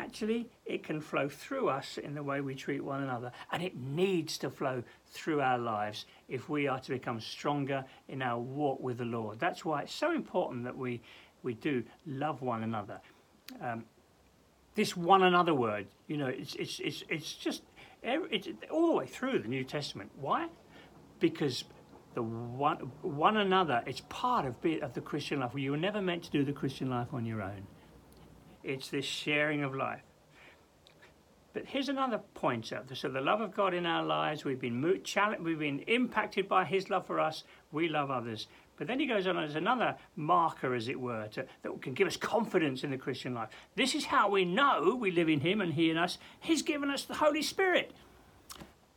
actually 0.00 0.48
it 0.64 0.82
can 0.82 1.00
flow 1.00 1.28
through 1.28 1.68
us 1.68 1.98
in 1.98 2.14
the 2.14 2.22
way 2.22 2.40
we 2.40 2.54
treat 2.54 2.82
one 2.82 3.02
another 3.02 3.30
and 3.52 3.62
it 3.62 3.76
needs 3.76 4.38
to 4.38 4.48
flow 4.48 4.82
through 5.12 5.40
our 5.40 5.58
lives 5.58 6.06
if 6.28 6.48
we 6.48 6.66
are 6.66 6.80
to 6.80 6.90
become 6.92 7.20
stronger 7.20 7.84
in 8.08 8.22
our 8.22 8.38
walk 8.38 8.80
with 8.80 8.98
the 8.98 9.04
lord. 9.04 9.38
That's 9.38 9.64
why 9.64 9.82
it's 9.82 9.94
so 9.94 10.12
important 10.12 10.64
that 10.64 10.76
we 10.76 11.00
we 11.42 11.54
do 11.54 11.82
love 12.06 12.42
one 12.42 12.62
another. 12.62 13.00
Um, 13.60 13.84
this 14.74 14.96
one 14.96 15.22
another 15.22 15.54
word 15.54 15.86
you 16.06 16.16
know 16.16 16.28
it's 16.28 16.54
it's 16.54 16.80
it's, 16.80 17.04
it's 17.08 17.32
just 17.34 17.62
it's 18.02 18.48
all 18.70 18.86
the 18.86 18.94
way 18.94 19.06
through 19.06 19.40
the 19.40 19.48
new 19.48 19.64
testament. 19.64 20.10
Why? 20.18 20.48
Because 21.18 21.64
the 22.14 22.22
one 22.22 22.76
one 23.02 23.36
another 23.36 23.82
it's 23.86 24.02
part 24.08 24.46
of, 24.46 24.54
of 24.82 24.94
the 24.94 25.00
christian 25.00 25.40
life. 25.40 25.52
You 25.54 25.72
were 25.72 25.76
never 25.76 26.00
meant 26.00 26.22
to 26.24 26.30
do 26.30 26.42
the 26.42 26.52
christian 26.52 26.88
life 26.88 27.08
on 27.12 27.26
your 27.26 27.42
own 27.42 27.66
it's 28.62 28.88
this 28.88 29.04
sharing 29.04 29.62
of 29.62 29.74
life. 29.74 30.02
But 31.52 31.66
here's 31.66 31.88
another 31.88 32.20
pointer. 32.34 32.82
So 32.94 33.08
the 33.08 33.20
love 33.20 33.40
of 33.40 33.54
God 33.54 33.74
in 33.74 33.84
our 33.84 34.04
lives, 34.04 34.44
we've 34.44 34.60
been 34.60 35.00
challenged 35.02 35.42
we've 35.42 35.58
been 35.58 35.80
impacted 35.80 36.48
by 36.48 36.64
His 36.64 36.90
love 36.90 37.06
for 37.06 37.18
us. 37.18 37.42
We 37.72 37.88
love 37.88 38.10
others. 38.10 38.46
But 38.80 38.86
then 38.86 38.98
he 38.98 39.04
goes 39.04 39.26
on 39.26 39.36
as 39.36 39.56
another 39.56 39.96
marker, 40.16 40.74
as 40.74 40.88
it 40.88 40.98
were, 40.98 41.28
to, 41.32 41.44
that 41.62 41.82
can 41.82 41.92
give 41.92 42.08
us 42.08 42.16
confidence 42.16 42.82
in 42.82 42.90
the 42.90 42.96
Christian 42.96 43.34
life. 43.34 43.50
This 43.76 43.94
is 43.94 44.06
how 44.06 44.30
we 44.30 44.46
know 44.46 44.96
we 44.98 45.10
live 45.10 45.28
in 45.28 45.40
Him 45.40 45.60
and 45.60 45.74
He 45.74 45.90
in 45.90 45.98
us. 45.98 46.16
He's 46.40 46.62
given 46.62 46.90
us 46.90 47.04
the 47.04 47.12
Holy 47.12 47.42
Spirit. 47.42 47.92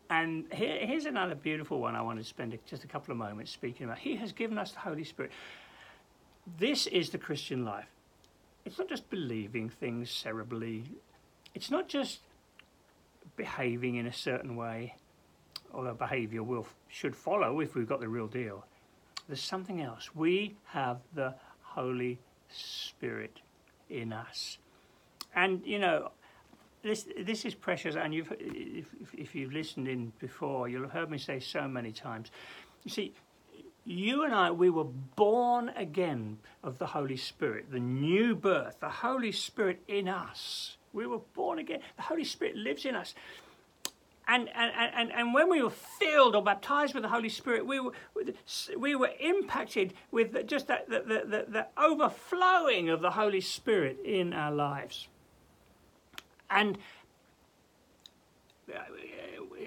And 0.10 0.46
here, 0.53 0.77
here's 0.86 1.05
another 1.05 1.36
beautiful 1.36 1.82
one 1.82 1.96
I 1.96 2.01
want 2.01 2.20
to 2.20 2.24
spend 2.24 2.58
just 2.65 2.86
a 2.86 2.88
couple 2.88 3.12
of 3.12 3.17
moments 3.17 3.51
speaking 3.51 3.86
about. 3.86 3.98
He 3.98 4.15
has 4.15 4.32
given 4.32 4.58
us 4.58 4.72
the 4.72 4.79
Holy 4.79 5.03
Spirit. 5.03 5.32
This 6.58 6.88
is 6.88 7.10
the 7.10 7.17
Christian 7.17 7.65
life. 7.65 7.88
It's 8.65 8.77
not 8.79 8.88
just 8.88 9.10
believing 9.10 9.70
things 9.70 10.10
cerebrally. 10.10 10.84
it's 11.53 11.70
not 11.70 11.88
just 11.88 12.20
behaving 13.36 13.96
in 13.96 14.08
a 14.08 14.13
certain 14.13 14.55
way, 14.55 14.96
although 15.74 15.93
behaviour 15.93 16.43
will 16.43 16.67
should 16.88 17.15
follow 17.15 17.60
if 17.60 17.75
we've 17.75 17.88
got 17.88 18.00
the 18.00 18.08
real 18.08 18.27
deal. 18.27 18.65
There's 19.27 19.41
something 19.41 19.82
else. 19.82 20.10
We 20.15 20.55
have 20.65 21.00
the 21.13 21.36
Holy 21.62 22.20
Spirit 22.50 23.39
in 23.89 24.13
us, 24.13 24.58
and 25.36 25.65
you 25.65 25.79
know. 25.79 26.12
This, 26.84 27.08
this 27.17 27.46
is 27.46 27.55
precious, 27.55 27.96
and 27.96 28.13
you've, 28.13 28.34
if, 28.41 28.88
if 29.17 29.34
you've 29.34 29.53
listened 29.53 29.88
in 29.88 30.12
before, 30.20 30.67
you'll 30.67 30.82
have 30.82 30.91
heard 30.91 31.10
me 31.10 31.17
say 31.17 31.39
so 31.39 31.65
many 31.65 31.93
times. 31.93 32.29
You 32.84 32.91
see, 32.91 33.13
you 33.85 34.23
and 34.23 34.33
I, 34.33 34.51
we 34.51 34.69
were 34.69 34.83
born 34.83 35.69
again 35.69 36.37
of 36.63 36.77
the 36.77 36.87
Holy 36.87 37.17
Spirit, 37.17 37.71
the 37.71 37.79
new 37.79 38.35
birth, 38.35 38.77
the 38.79 38.89
Holy 38.89 39.31
Spirit 39.31 39.81
in 39.87 40.07
us. 40.07 40.77
We 40.93 41.05
were 41.07 41.19
born 41.33 41.59
again. 41.59 41.79
The 41.97 42.03
Holy 42.03 42.23
Spirit 42.23 42.55
lives 42.55 42.85
in 42.85 42.95
us. 42.95 43.13
And, 44.25 44.47
and, 44.55 44.71
and, 44.95 45.11
and 45.11 45.33
when 45.33 45.49
we 45.49 45.61
were 45.61 45.69
filled 45.69 46.33
or 46.33 46.41
baptized 46.41 46.93
with 46.93 47.03
the 47.03 47.09
Holy 47.09 47.27
Spirit, 47.27 47.65
we 47.65 47.81
were, 47.81 47.91
we 48.77 48.95
were 48.95 49.11
impacted 49.19 49.93
with 50.11 50.47
just 50.47 50.67
that, 50.67 50.89
the, 50.89 50.99
the, 50.99 51.23
the, 51.25 51.45
the 51.49 51.67
overflowing 51.77 52.89
of 52.89 53.01
the 53.01 53.11
Holy 53.11 53.41
Spirit 53.41 53.99
in 54.05 54.31
our 54.31 54.51
lives. 54.51 55.09
And 56.49 56.77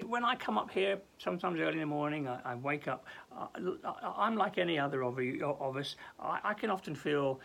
when 0.07 0.23
I 0.23 0.35
come 0.35 0.57
up 0.57 0.71
here, 0.71 0.99
sometimes 1.17 1.59
early 1.59 1.73
in 1.73 1.79
the 1.79 1.85
morning, 1.85 2.27
I, 2.27 2.39
I 2.45 2.55
wake 2.55 2.87
up. 2.87 3.05
Uh, 3.35 3.47
I'm 4.17 4.35
like 4.35 4.57
any 4.57 4.79
other 4.79 5.03
of, 5.03 5.19
you, 5.19 5.45
of 5.59 5.77
us. 5.77 5.95
I, 6.19 6.39
I, 6.43 6.53
can 6.53 6.69
often 6.69 6.95
feel 6.95 7.39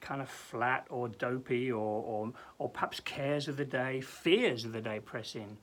kind 0.00 0.22
of 0.22 0.28
flat 0.28 0.86
or 0.90 1.08
dopey, 1.08 1.70
or, 1.70 1.76
or, 1.78 2.32
or 2.58 2.68
perhaps 2.68 3.00
cares 3.00 3.48
of 3.48 3.56
the 3.56 3.64
day, 3.64 4.00
fears 4.00 4.64
of 4.64 4.72
the 4.72 4.80
day 4.80 5.00
press 5.00 5.34
in. 5.34 5.56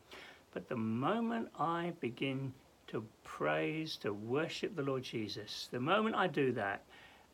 But 0.53 0.67
the 0.69 0.75
moment 0.75 1.49
I 1.57 1.93
begin 1.99 2.53
to 2.87 3.05
praise, 3.23 3.97
to 3.97 4.13
worship 4.13 4.75
the 4.75 4.83
Lord 4.83 5.03
Jesus, 5.03 5.69
the 5.71 5.79
moment 5.79 6.15
I 6.15 6.27
do 6.27 6.51
that, 6.53 6.83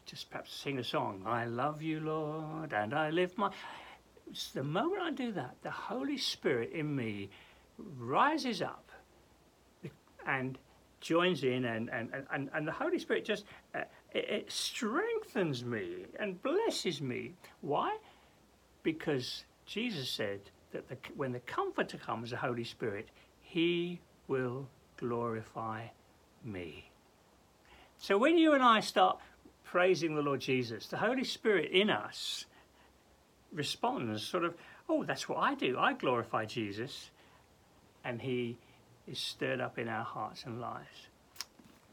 just 0.06 0.30
perhaps 0.30 0.54
sing 0.54 0.80
a 0.80 0.84
song, 0.84 1.24
I 1.26 1.46
love 1.46 1.82
you, 1.82 2.00
Lord, 2.00 2.74
and 2.74 2.94
I 2.94 3.10
live 3.10 3.38
my. 3.38 3.52
The 4.54 4.64
moment 4.64 5.02
I 5.02 5.12
do 5.12 5.32
that, 5.34 5.58
the 5.62 5.72
Holy 5.72 6.18
Spirit 6.18 6.72
in 6.72 6.96
me 6.96 7.30
rises 7.98 8.62
up 8.62 8.91
and 10.28 10.58
joins 11.00 11.44
in 11.44 11.66
and, 11.66 11.90
and, 11.90 12.10
and, 12.32 12.50
and 12.54 12.68
the 12.68 12.72
Holy 12.72 13.00
Spirit 13.00 13.26
just 13.26 13.46
uh, 13.74 13.82
it, 14.14 14.30
it 14.30 14.52
strengthens 14.52 15.66
me 15.66 16.06
and 16.20 16.42
blesses 16.44 17.02
me. 17.02 17.34
Why? 17.62 17.98
Because 18.84 19.44
Jesus 19.66 20.10
said 20.10 20.42
that 20.72 20.88
the, 20.88 20.98
when 21.16 21.32
the 21.32 21.40
Comforter 21.42 21.98
comes, 21.98 22.30
the 22.30 22.38
Holy 22.38 22.64
Spirit, 22.64 23.10
he 23.42 24.00
will 24.28 24.68
glorify 24.98 25.86
me. 26.44 26.90
So 27.98 28.18
when 28.18 28.38
you 28.38 28.54
and 28.54 28.64
I 28.64 28.80
start 28.80 29.20
praising 29.64 30.16
the 30.16 30.22
Lord 30.22 30.42
Jesus, 30.42 30.88
the 30.88 30.98
Holy 30.98 31.24
Spirit 31.24 31.72
in 31.72 31.90
us 31.90 32.46
responds 33.52 34.24
sort 34.24 34.44
of, 34.44 34.56
oh, 34.88 35.04
that's 35.04 35.28
what 35.28 35.40
I 35.40 35.56
do. 35.56 35.78
I 35.78 35.94
glorify 35.94 36.46
Jesus 36.46 37.12
and 38.04 38.22
he 38.22 38.58
is 39.08 39.20
stirred 39.20 39.62
up 39.62 39.78
in 39.78 39.88
our 39.88 40.04
hearts 40.04 40.44
and 40.46 40.60
lives. 40.60 41.08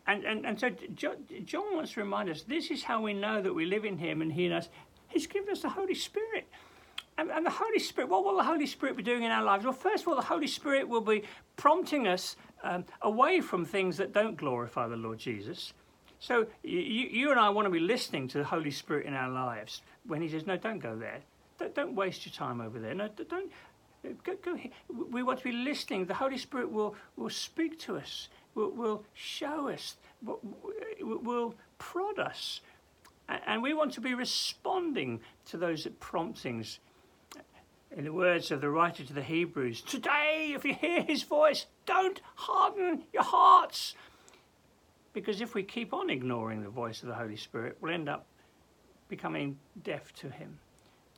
And, 0.06 0.24
and, 0.24 0.46
and 0.46 0.58
so 0.58 0.70
John 0.94 1.74
wants 1.74 1.92
to 1.92 2.00
remind 2.00 2.30
us 2.30 2.42
this 2.42 2.70
is 2.70 2.82
how 2.82 3.02
we 3.02 3.12
know 3.12 3.42
that 3.42 3.54
we 3.54 3.66
live 3.66 3.84
in 3.84 3.98
him 3.98 4.22
and 4.22 4.32
he 4.32 4.46
in 4.46 4.52
us. 4.52 4.68
He's 5.08 5.26
given 5.26 5.50
us 5.50 5.62
the 5.62 5.68
Holy 5.68 5.94
Spirit. 5.94 6.46
And, 7.18 7.30
and 7.30 7.44
the 7.44 7.50
Holy 7.50 7.78
Spirit, 7.78 8.08
what 8.08 8.24
will 8.24 8.36
the 8.36 8.44
Holy 8.44 8.66
Spirit 8.66 8.96
be 8.96 9.02
doing 9.02 9.24
in 9.24 9.30
our 9.30 9.42
lives? 9.42 9.64
Well, 9.64 9.72
first 9.72 10.04
of 10.04 10.08
all, 10.08 10.16
the 10.16 10.22
Holy 10.22 10.46
Spirit 10.46 10.88
will 10.88 11.00
be 11.00 11.24
prompting 11.56 12.06
us 12.06 12.36
um, 12.62 12.84
away 13.02 13.40
from 13.40 13.64
things 13.64 13.96
that 13.96 14.12
don't 14.12 14.36
glorify 14.36 14.86
the 14.88 14.96
Lord 14.96 15.18
Jesus. 15.18 15.72
So 16.20 16.46
you, 16.62 16.78
you 16.78 17.30
and 17.30 17.38
I 17.38 17.50
want 17.50 17.66
to 17.66 17.70
be 17.70 17.80
listening 17.80 18.28
to 18.28 18.38
the 18.38 18.44
Holy 18.44 18.70
Spirit 18.70 19.06
in 19.06 19.14
our 19.14 19.30
lives 19.30 19.82
when 20.06 20.22
He 20.22 20.28
says, 20.28 20.46
"No, 20.46 20.56
don't 20.56 20.78
go 20.78 20.96
there. 20.96 21.20
Don't, 21.58 21.74
don't 21.74 21.94
waste 21.94 22.26
your 22.26 22.32
time 22.32 22.60
over 22.60 22.78
there. 22.78 22.94
No, 22.94 23.08
don't 23.28 23.52
Go, 24.02 24.34
go, 24.42 24.56
we 25.10 25.22
want 25.22 25.38
to 25.40 25.44
be 25.44 25.52
listening. 25.52 26.06
The 26.06 26.14
Holy 26.14 26.38
Spirit 26.38 26.70
will, 26.70 26.94
will 27.16 27.30
speak 27.30 27.78
to 27.80 27.96
us, 27.96 28.28
will, 28.54 28.70
will 28.70 29.04
show 29.14 29.68
us, 29.68 29.96
will, 30.22 30.40
will 31.00 31.54
prod 31.78 32.18
us. 32.18 32.60
And 33.28 33.62
we 33.62 33.74
want 33.74 33.92
to 33.94 34.00
be 34.00 34.14
responding 34.14 35.20
to 35.46 35.56
those 35.56 35.86
promptings. 36.00 36.78
In 37.96 38.04
the 38.04 38.12
words 38.12 38.50
of 38.50 38.60
the 38.60 38.68
writer 38.68 39.02
to 39.02 39.12
the 39.12 39.22
Hebrews, 39.22 39.80
today, 39.80 40.52
if 40.54 40.64
you 40.64 40.74
hear 40.74 41.02
his 41.02 41.22
voice, 41.22 41.66
don't 41.86 42.20
harden 42.34 43.04
your 43.12 43.22
hearts. 43.22 43.94
Because 45.14 45.40
if 45.40 45.54
we 45.54 45.62
keep 45.62 45.92
on 45.92 46.10
ignoring 46.10 46.62
the 46.62 46.68
voice 46.68 47.02
of 47.02 47.08
the 47.08 47.14
Holy 47.14 47.36
Spirit, 47.36 47.78
we'll 47.80 47.92
end 47.92 48.08
up 48.08 48.26
becoming 49.08 49.58
deaf 49.82 50.12
to 50.14 50.28
him. 50.28 50.58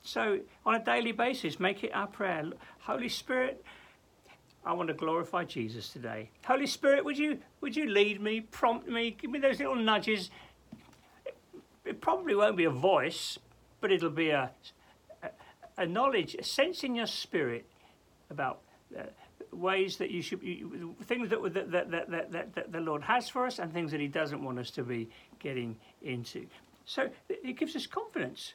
So, 0.02 0.40
on 0.64 0.74
a 0.74 0.84
daily 0.84 1.12
basis, 1.12 1.60
make 1.60 1.84
it 1.84 1.90
our 1.94 2.06
prayer. 2.06 2.44
Holy 2.80 3.08
Spirit, 3.08 3.64
I 4.64 4.72
want 4.72 4.88
to 4.88 4.94
glorify 4.94 5.44
Jesus 5.44 5.90
today. 5.90 6.30
Holy 6.46 6.66
Spirit, 6.66 7.04
would 7.04 7.18
you 7.18 7.38
would 7.60 7.76
you 7.76 7.86
lead 7.86 8.20
me, 8.20 8.40
prompt 8.40 8.88
me, 8.88 9.10
give 9.10 9.30
me 9.30 9.38
those 9.38 9.58
little 9.58 9.76
nudges? 9.76 10.30
It 11.84 12.00
probably 12.00 12.34
won't 12.34 12.56
be 12.56 12.64
a 12.64 12.70
voice, 12.70 13.38
but 13.80 13.92
it'll 13.92 14.10
be 14.10 14.30
a 14.30 14.50
a, 15.76 15.86
knowledge, 15.86 16.34
a 16.34 16.44
sense 16.44 16.84
in 16.84 16.94
your 16.94 17.06
spirit 17.06 17.66
about 18.30 18.60
uh, 18.98 19.04
ways 19.52 19.96
that 19.96 20.10
you 20.10 20.22
should, 20.22 20.40
things 21.04 21.30
that, 21.30 21.42
that, 21.54 21.70
that, 21.70 21.90
that, 21.90 22.32
that, 22.32 22.54
that 22.54 22.72
the 22.72 22.80
Lord 22.80 23.02
has 23.02 23.28
for 23.28 23.46
us, 23.46 23.58
and 23.58 23.72
things 23.72 23.90
that 23.90 24.00
He 24.00 24.08
doesn't 24.08 24.42
want 24.42 24.58
us 24.58 24.70
to 24.72 24.82
be 24.82 25.08
getting 25.38 25.76
into. 26.02 26.46
So 26.84 27.08
it 27.28 27.56
gives 27.56 27.76
us 27.76 27.86
confidence 27.86 28.54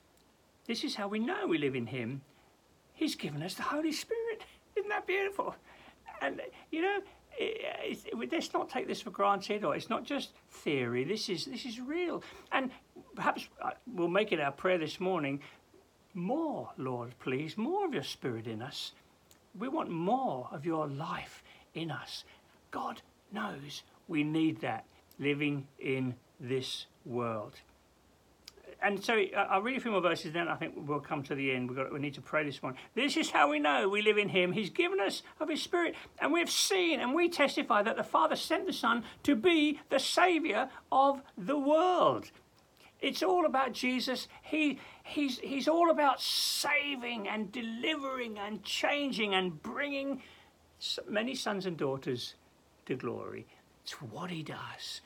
this 0.68 0.84
is 0.84 0.96
how 0.96 1.08
we 1.08 1.20
know 1.20 1.48
we 1.48 1.58
live 1.58 1.76
in 1.76 1.88
Him. 1.88 2.22
He's 2.94 3.16
given 3.16 3.44
us 3.44 3.56
the 3.56 3.64
Holy 3.64 3.92
Spirit. 3.92 4.44
Isn't 4.76 4.90
that 4.90 5.06
beautiful? 5.06 5.56
And, 6.22 6.42
you 6.72 6.82
know, 6.82 7.00
it, 7.38 8.06
it, 8.06 8.32
let's 8.32 8.54
not 8.54 8.70
take 8.70 8.88
this 8.88 9.02
for 9.02 9.10
granted, 9.12 9.64
or 9.64 9.76
it's 9.76 9.90
not 9.90 10.06
just 10.06 10.32
theory. 10.50 11.04
This 11.04 11.30
is 11.30 11.46
this 11.46 11.66
is 11.66 11.80
real, 11.80 12.24
and 12.52 12.72
perhaps 13.16 13.48
uh, 13.62 13.72
we'll 13.94 14.08
make 14.08 14.32
it 14.32 14.40
our 14.40 14.52
prayer 14.52 14.78
this 14.78 15.00
morning. 15.00 15.42
More, 16.14 16.70
Lord, 16.78 17.14
please, 17.20 17.58
more 17.58 17.86
of 17.86 17.94
Your 17.94 18.04
Spirit 18.04 18.48
in 18.48 18.62
us. 18.62 18.94
We 19.58 19.68
want 19.68 19.90
more 19.90 20.48
of 20.52 20.66
Your 20.66 20.88
life 20.88 21.44
in 21.74 21.92
us. 21.92 22.24
God 22.72 23.02
knows 23.34 23.84
we 24.08 24.24
need 24.24 24.62
that 24.62 24.86
living 25.20 25.68
in 25.80 26.16
this 26.40 26.86
world 27.06 27.56
and 28.82 29.04
so 29.04 29.20
I'll 29.36 29.62
read 29.62 29.78
a 29.78 29.80
few 29.80 29.92
more 29.92 30.02
verses, 30.02 30.34
then 30.34 30.48
I 30.48 30.56
think 30.56 30.74
we'll 30.76 31.00
come 31.00 31.24
to 31.24 31.36
the 31.36 31.52
end. 31.52 31.70
We've 31.70 31.78
got, 31.78 31.92
we 31.92 32.00
need 32.00 32.14
to 32.16 32.22
pray 32.22 32.44
this 32.44 32.62
morning. 32.62 32.80
This 32.94 33.18
is 33.18 33.30
how 33.30 33.50
we 33.50 33.60
know 33.60 33.90
we 33.90 34.02
live 34.02 34.18
in 34.18 34.30
Him. 34.30 34.52
He's 34.52 34.70
given 34.70 35.00
us 35.00 35.24
of 35.40 35.50
His 35.50 35.62
Spirit, 35.62 35.96
and 36.20 36.32
we 36.32 36.40
have 36.40 36.50
seen 36.50 37.00
and 37.00 37.14
we 37.14 37.30
testify 37.30 37.82
that 37.84 37.98
the 37.98 38.04
Father 38.04 38.36
sent 38.36 38.66
the 38.66 38.74
Son 38.74 39.04
to 39.24 39.36
be 39.36 39.80
the 39.90 40.00
Saviour 40.00 40.70
of 40.92 41.22
the 41.38 41.58
world. 41.58 42.32
It's 43.02 43.22
all 43.22 43.46
about 43.46 43.74
Jesus. 43.74 44.28
He, 44.42 44.80
he's, 45.04 45.40
he's 45.40 45.68
all 45.68 45.90
about 45.90 46.22
saving 46.22 47.28
and 47.28 47.52
delivering 47.52 48.40
and 48.40 48.64
changing 48.64 49.34
and 49.34 49.62
bringing 49.62 50.22
many 51.08 51.36
sons 51.36 51.66
and 51.66 51.78
daughters 51.78 52.36
to 52.86 52.96
glory. 52.96 53.46
It's 53.84 54.02
what 54.02 54.32
He 54.32 54.44
does. 54.44 55.02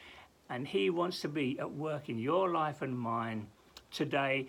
And 0.50 0.68
He 0.68 0.90
wants 0.90 1.22
to 1.22 1.28
be 1.28 1.60
at 1.60 1.72
work 1.72 2.10
in 2.10 2.20
your 2.20 2.50
life 2.50 2.82
and 2.82 2.98
mine 2.98 3.48
today, 3.92 4.48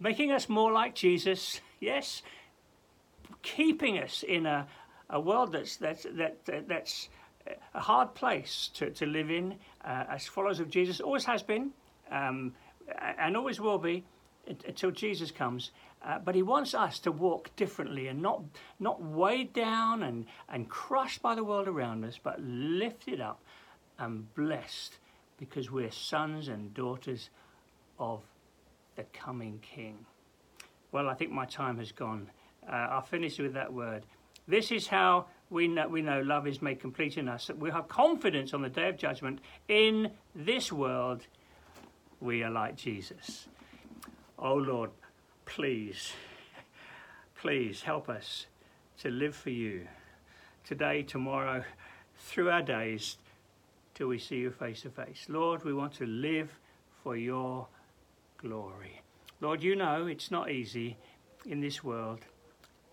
making 0.00 0.32
us 0.32 0.48
more 0.48 0.72
like 0.72 0.94
Jesus, 0.94 1.60
yes, 1.80 2.22
keeping 3.42 3.98
us 3.98 4.22
in 4.22 4.46
a, 4.46 4.66
a 5.10 5.20
world 5.20 5.52
that's, 5.52 5.76
that's, 5.76 6.06
that, 6.12 6.44
that, 6.46 6.68
that's 6.68 7.08
a 7.74 7.80
hard 7.80 8.14
place 8.14 8.70
to, 8.74 8.90
to 8.90 9.06
live 9.06 9.30
in 9.30 9.54
uh, 9.84 10.04
as 10.10 10.26
followers 10.26 10.60
of 10.60 10.68
Jesus, 10.68 11.00
always 11.00 11.24
has 11.24 11.42
been 11.42 11.70
um, 12.10 12.52
and 13.18 13.36
always 13.36 13.60
will 13.60 13.78
be 13.78 14.04
until 14.46 14.90
Jesus 14.90 15.30
comes. 15.30 15.70
Uh, 16.04 16.18
but 16.18 16.34
he 16.34 16.42
wants 16.42 16.74
us 16.74 16.98
to 17.00 17.10
walk 17.10 17.54
differently 17.56 18.06
and 18.06 18.22
not, 18.22 18.42
not 18.78 19.02
weighed 19.02 19.52
down 19.52 20.02
and, 20.02 20.26
and 20.48 20.68
crushed 20.68 21.20
by 21.20 21.34
the 21.34 21.42
world 21.42 21.66
around 21.66 22.04
us, 22.04 22.18
but 22.22 22.40
lifted 22.40 23.20
up 23.20 23.40
and 23.98 24.32
blessed 24.34 24.98
because 25.38 25.70
we're 25.70 25.90
sons 25.90 26.48
and 26.48 26.72
daughters 26.74 27.30
of 27.98 28.20
the 28.96 29.04
coming 29.12 29.60
King. 29.60 30.04
Well, 30.92 31.08
I 31.08 31.14
think 31.14 31.30
my 31.30 31.44
time 31.44 31.78
has 31.78 31.92
gone. 31.92 32.30
Uh, 32.68 32.72
I'll 32.72 33.02
finish 33.02 33.38
with 33.38 33.54
that 33.54 33.72
word. 33.72 34.04
This 34.48 34.70
is 34.70 34.86
how 34.86 35.26
we 35.50 35.68
know, 35.68 35.88
we 35.88 36.02
know 36.02 36.20
love 36.22 36.46
is 36.46 36.62
made 36.62 36.80
complete 36.80 37.18
in 37.18 37.28
us. 37.28 37.46
That 37.46 37.58
we 37.58 37.70
have 37.70 37.88
confidence 37.88 38.54
on 38.54 38.62
the 38.62 38.68
day 38.68 38.88
of 38.88 38.96
judgment. 38.96 39.40
In 39.68 40.10
this 40.34 40.72
world, 40.72 41.26
we 42.20 42.42
are 42.42 42.50
like 42.50 42.76
Jesus. 42.76 43.46
Oh 44.38 44.54
Lord, 44.54 44.90
please, 45.44 46.12
please 47.36 47.82
help 47.82 48.08
us 48.08 48.46
to 48.98 49.10
live 49.10 49.34
for 49.34 49.50
you 49.50 49.86
today, 50.64 51.02
tomorrow, 51.02 51.62
through 52.16 52.50
our 52.50 52.62
days 52.62 53.18
till 53.94 54.08
we 54.08 54.18
see 54.18 54.36
you 54.36 54.50
face 54.50 54.82
to 54.82 54.90
face. 54.90 55.26
Lord, 55.28 55.64
we 55.64 55.72
want 55.72 55.94
to 55.94 56.06
live 56.06 56.58
for 57.02 57.16
your 57.16 57.66
glory. 58.38 59.02
Lord, 59.40 59.62
you 59.62 59.76
know 59.76 60.06
it's 60.06 60.30
not 60.30 60.50
easy 60.50 60.96
in 61.44 61.60
this 61.60 61.84
world, 61.84 62.20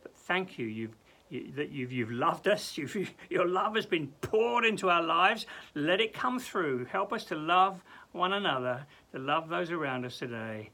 but 0.01 0.15
thank 0.15 0.57
you. 0.57 0.65
You've 0.65 0.95
you, 1.29 1.51
that 1.55 1.71
you've, 1.71 1.91
you've 1.91 2.11
loved 2.11 2.47
us. 2.47 2.77
You've, 2.77 3.11
your 3.29 3.47
love 3.47 3.75
has 3.75 3.87
been 3.87 4.07
poured 4.21 4.65
into 4.65 4.89
our 4.89 5.01
lives. 5.01 5.47
Let 5.73 5.99
it 5.99 6.13
come 6.13 6.39
through. 6.39 6.85
Help 6.85 7.11
us 7.11 7.23
to 7.25 7.35
love 7.35 7.83
one 8.11 8.33
another, 8.33 8.85
to 9.13 9.19
love 9.19 9.49
those 9.49 9.71
around 9.71 10.05
us 10.05 10.19
today. 10.19 10.69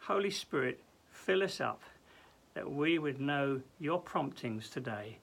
Holy 0.00 0.30
Spirit, 0.30 0.78
fill 1.10 1.42
us 1.42 1.60
up 1.60 1.80
that 2.52 2.70
we 2.70 2.98
would 2.98 3.20
know 3.20 3.60
your 3.80 3.98
promptings 3.98 4.68
today 4.68 5.18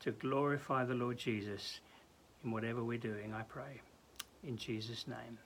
to 0.00 0.12
glorify 0.12 0.84
the 0.84 0.94
Lord 0.94 1.18
Jesus 1.18 1.80
in 2.44 2.50
whatever 2.50 2.84
we're 2.84 2.98
doing, 2.98 3.34
I 3.34 3.42
pray. 3.42 3.80
In 4.44 4.56
Jesus' 4.56 5.06
name. 5.06 5.38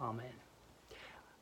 Amen. 0.00 0.32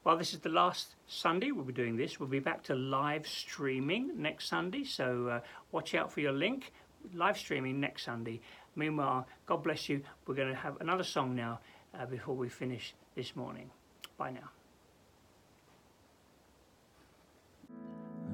Well, 0.05 0.16
this 0.16 0.33
is 0.33 0.40
the 0.40 0.49
last 0.49 0.94
Sunday 1.07 1.53
we'll 1.53 1.64
be 1.64 1.73
doing 1.73 1.97
this. 1.97 2.18
We'll 2.18 2.29
be 2.29 2.38
back 2.40 2.62
to 2.64 2.75
live 2.75 3.27
streaming 3.27 4.21
next 4.21 4.49
Sunday, 4.49 4.85
so 4.85 5.29
uh, 5.29 5.40
watch 5.71 5.94
out 5.94 6.11
for 6.11 6.21
your 6.21 6.33
link. 6.33 6.73
Live 7.14 7.38
streaming 7.38 7.79
next 7.79 8.05
Sunday. 8.05 8.40
Meanwhile, 8.75 9.27
God 9.47 9.62
bless 9.62 9.88
you. 9.88 10.03
We're 10.27 10.35
going 10.35 10.49
to 10.49 10.55
have 10.55 10.81
another 10.81 11.05
song 11.05 11.35
now 11.35 11.61
uh, 11.99 12.07
before 12.07 12.35
we 12.35 12.49
finish 12.49 12.94
this 13.14 13.37
morning. 13.37 13.71
Bye 14.16 14.31
now. 14.31 14.51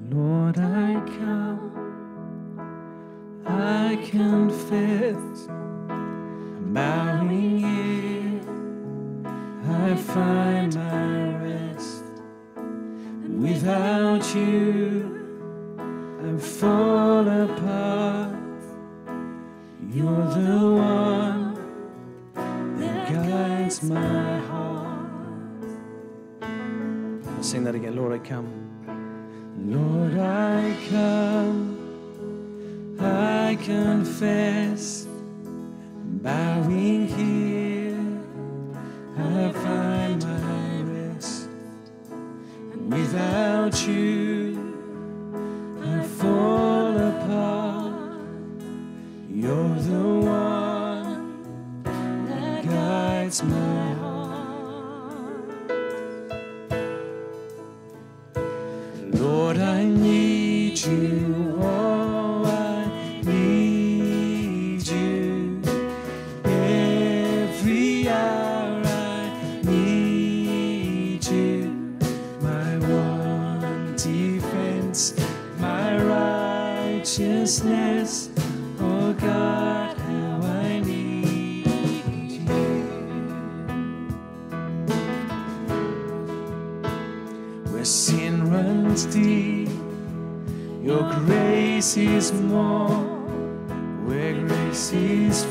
Lord, 0.09 0.57
I 0.59 1.01
come, 1.17 1.71
I 3.45 3.97
confess, 4.09 5.47
bowing 6.73 7.59
here, 7.59 7.84
I 9.85 9.95
find 9.95 10.73
my 10.73 11.37
rest. 11.43 12.03
Without 13.29 14.25
you, 14.33 15.13
I 16.25 16.39
fall 16.39 17.27
apart. 17.27 18.35
You're 19.87 20.27
the 20.39 20.71
one 20.73 21.53
that 22.79 23.13
guides 23.13 23.83
my 23.83 24.39
heart. 24.49 25.07
I'll 26.41 27.43
sing 27.43 27.63
that 27.65 27.75
again. 27.75 27.95
Lord, 27.95 28.13
I 28.13 28.17
come. 28.17 28.49
Lord, 29.67 30.17
I 30.17 30.75
come, 30.89 31.77
I 32.99 33.55
confess, 33.63 35.05
bowing 36.23 37.04
Without 43.15 43.87
you, 43.87 44.24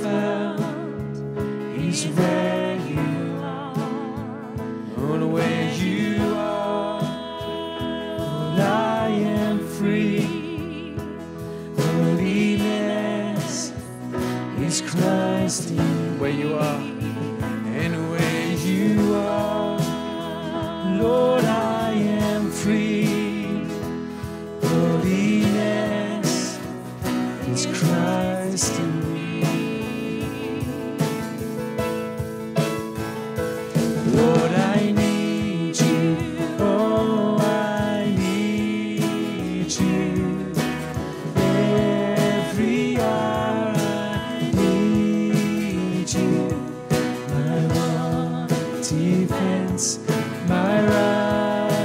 found, 0.02 1.78
is 1.78 2.06
where 2.08 2.53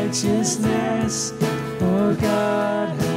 righteousness. 0.09 1.33
Oh 1.81 2.15
God, 2.19 3.08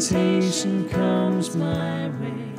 temptation 0.00 0.88
comes 0.88 1.54
my 1.54 2.08
way, 2.08 2.54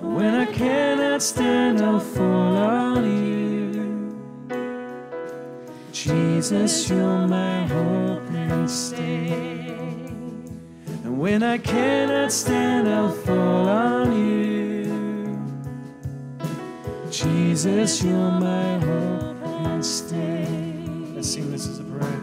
when 0.00 0.34
I 0.34 0.46
cannot 0.46 1.22
stand, 1.22 1.80
I'll 1.80 2.00
fall 2.00 2.56
on 2.56 3.04
you. 3.04 4.50
Jesus, 5.92 6.90
you're 6.90 7.28
my 7.28 7.64
hope 7.68 8.28
and 8.32 8.68
stay. 8.68 9.76
And 11.04 11.20
when 11.20 11.44
I 11.44 11.58
cannot 11.58 12.32
stand, 12.32 12.88
I'll 12.88 13.12
fall 13.12 13.68
on 13.68 14.12
you. 14.12 14.82
Jesus, 17.08 18.02
you're 18.02 18.16
my 18.16 18.78
hope 18.80 19.46
and 19.46 19.84
stay. 19.84 20.44
Let's 21.14 21.32
sing 21.32 21.52
this 21.52 21.68
as 21.68 21.78
a 21.78 21.84
prayer. 21.84 22.21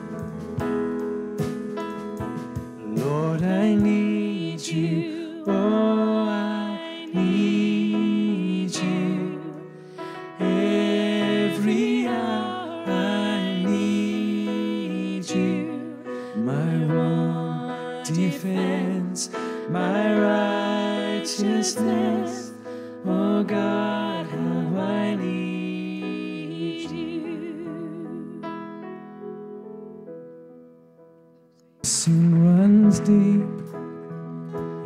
sin 31.89 32.45
runs 32.45 32.99
deep. 32.99 33.49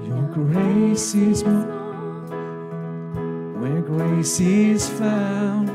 Your 0.08 0.24
grace 0.32 1.14
is 1.16 1.44
more. 1.44 1.68
Where 3.60 3.82
grace 3.82 4.40
is 4.40 4.88
found 4.88 5.70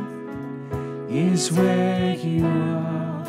is 1.11 1.53
where 1.53 2.15
you 2.15 2.47
are. 2.47 3.27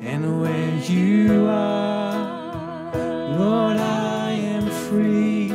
And 0.00 0.40
where 0.40 0.76
you 0.76 1.46
are, 1.48 2.92
Lord, 3.36 3.76
I 3.76 4.30
am 4.30 4.70
free. 4.88 5.50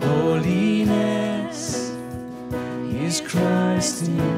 Holiness 0.00 1.92
is 2.90 3.20
Christ 3.20 4.08
in 4.08 4.16
you. 4.16 4.37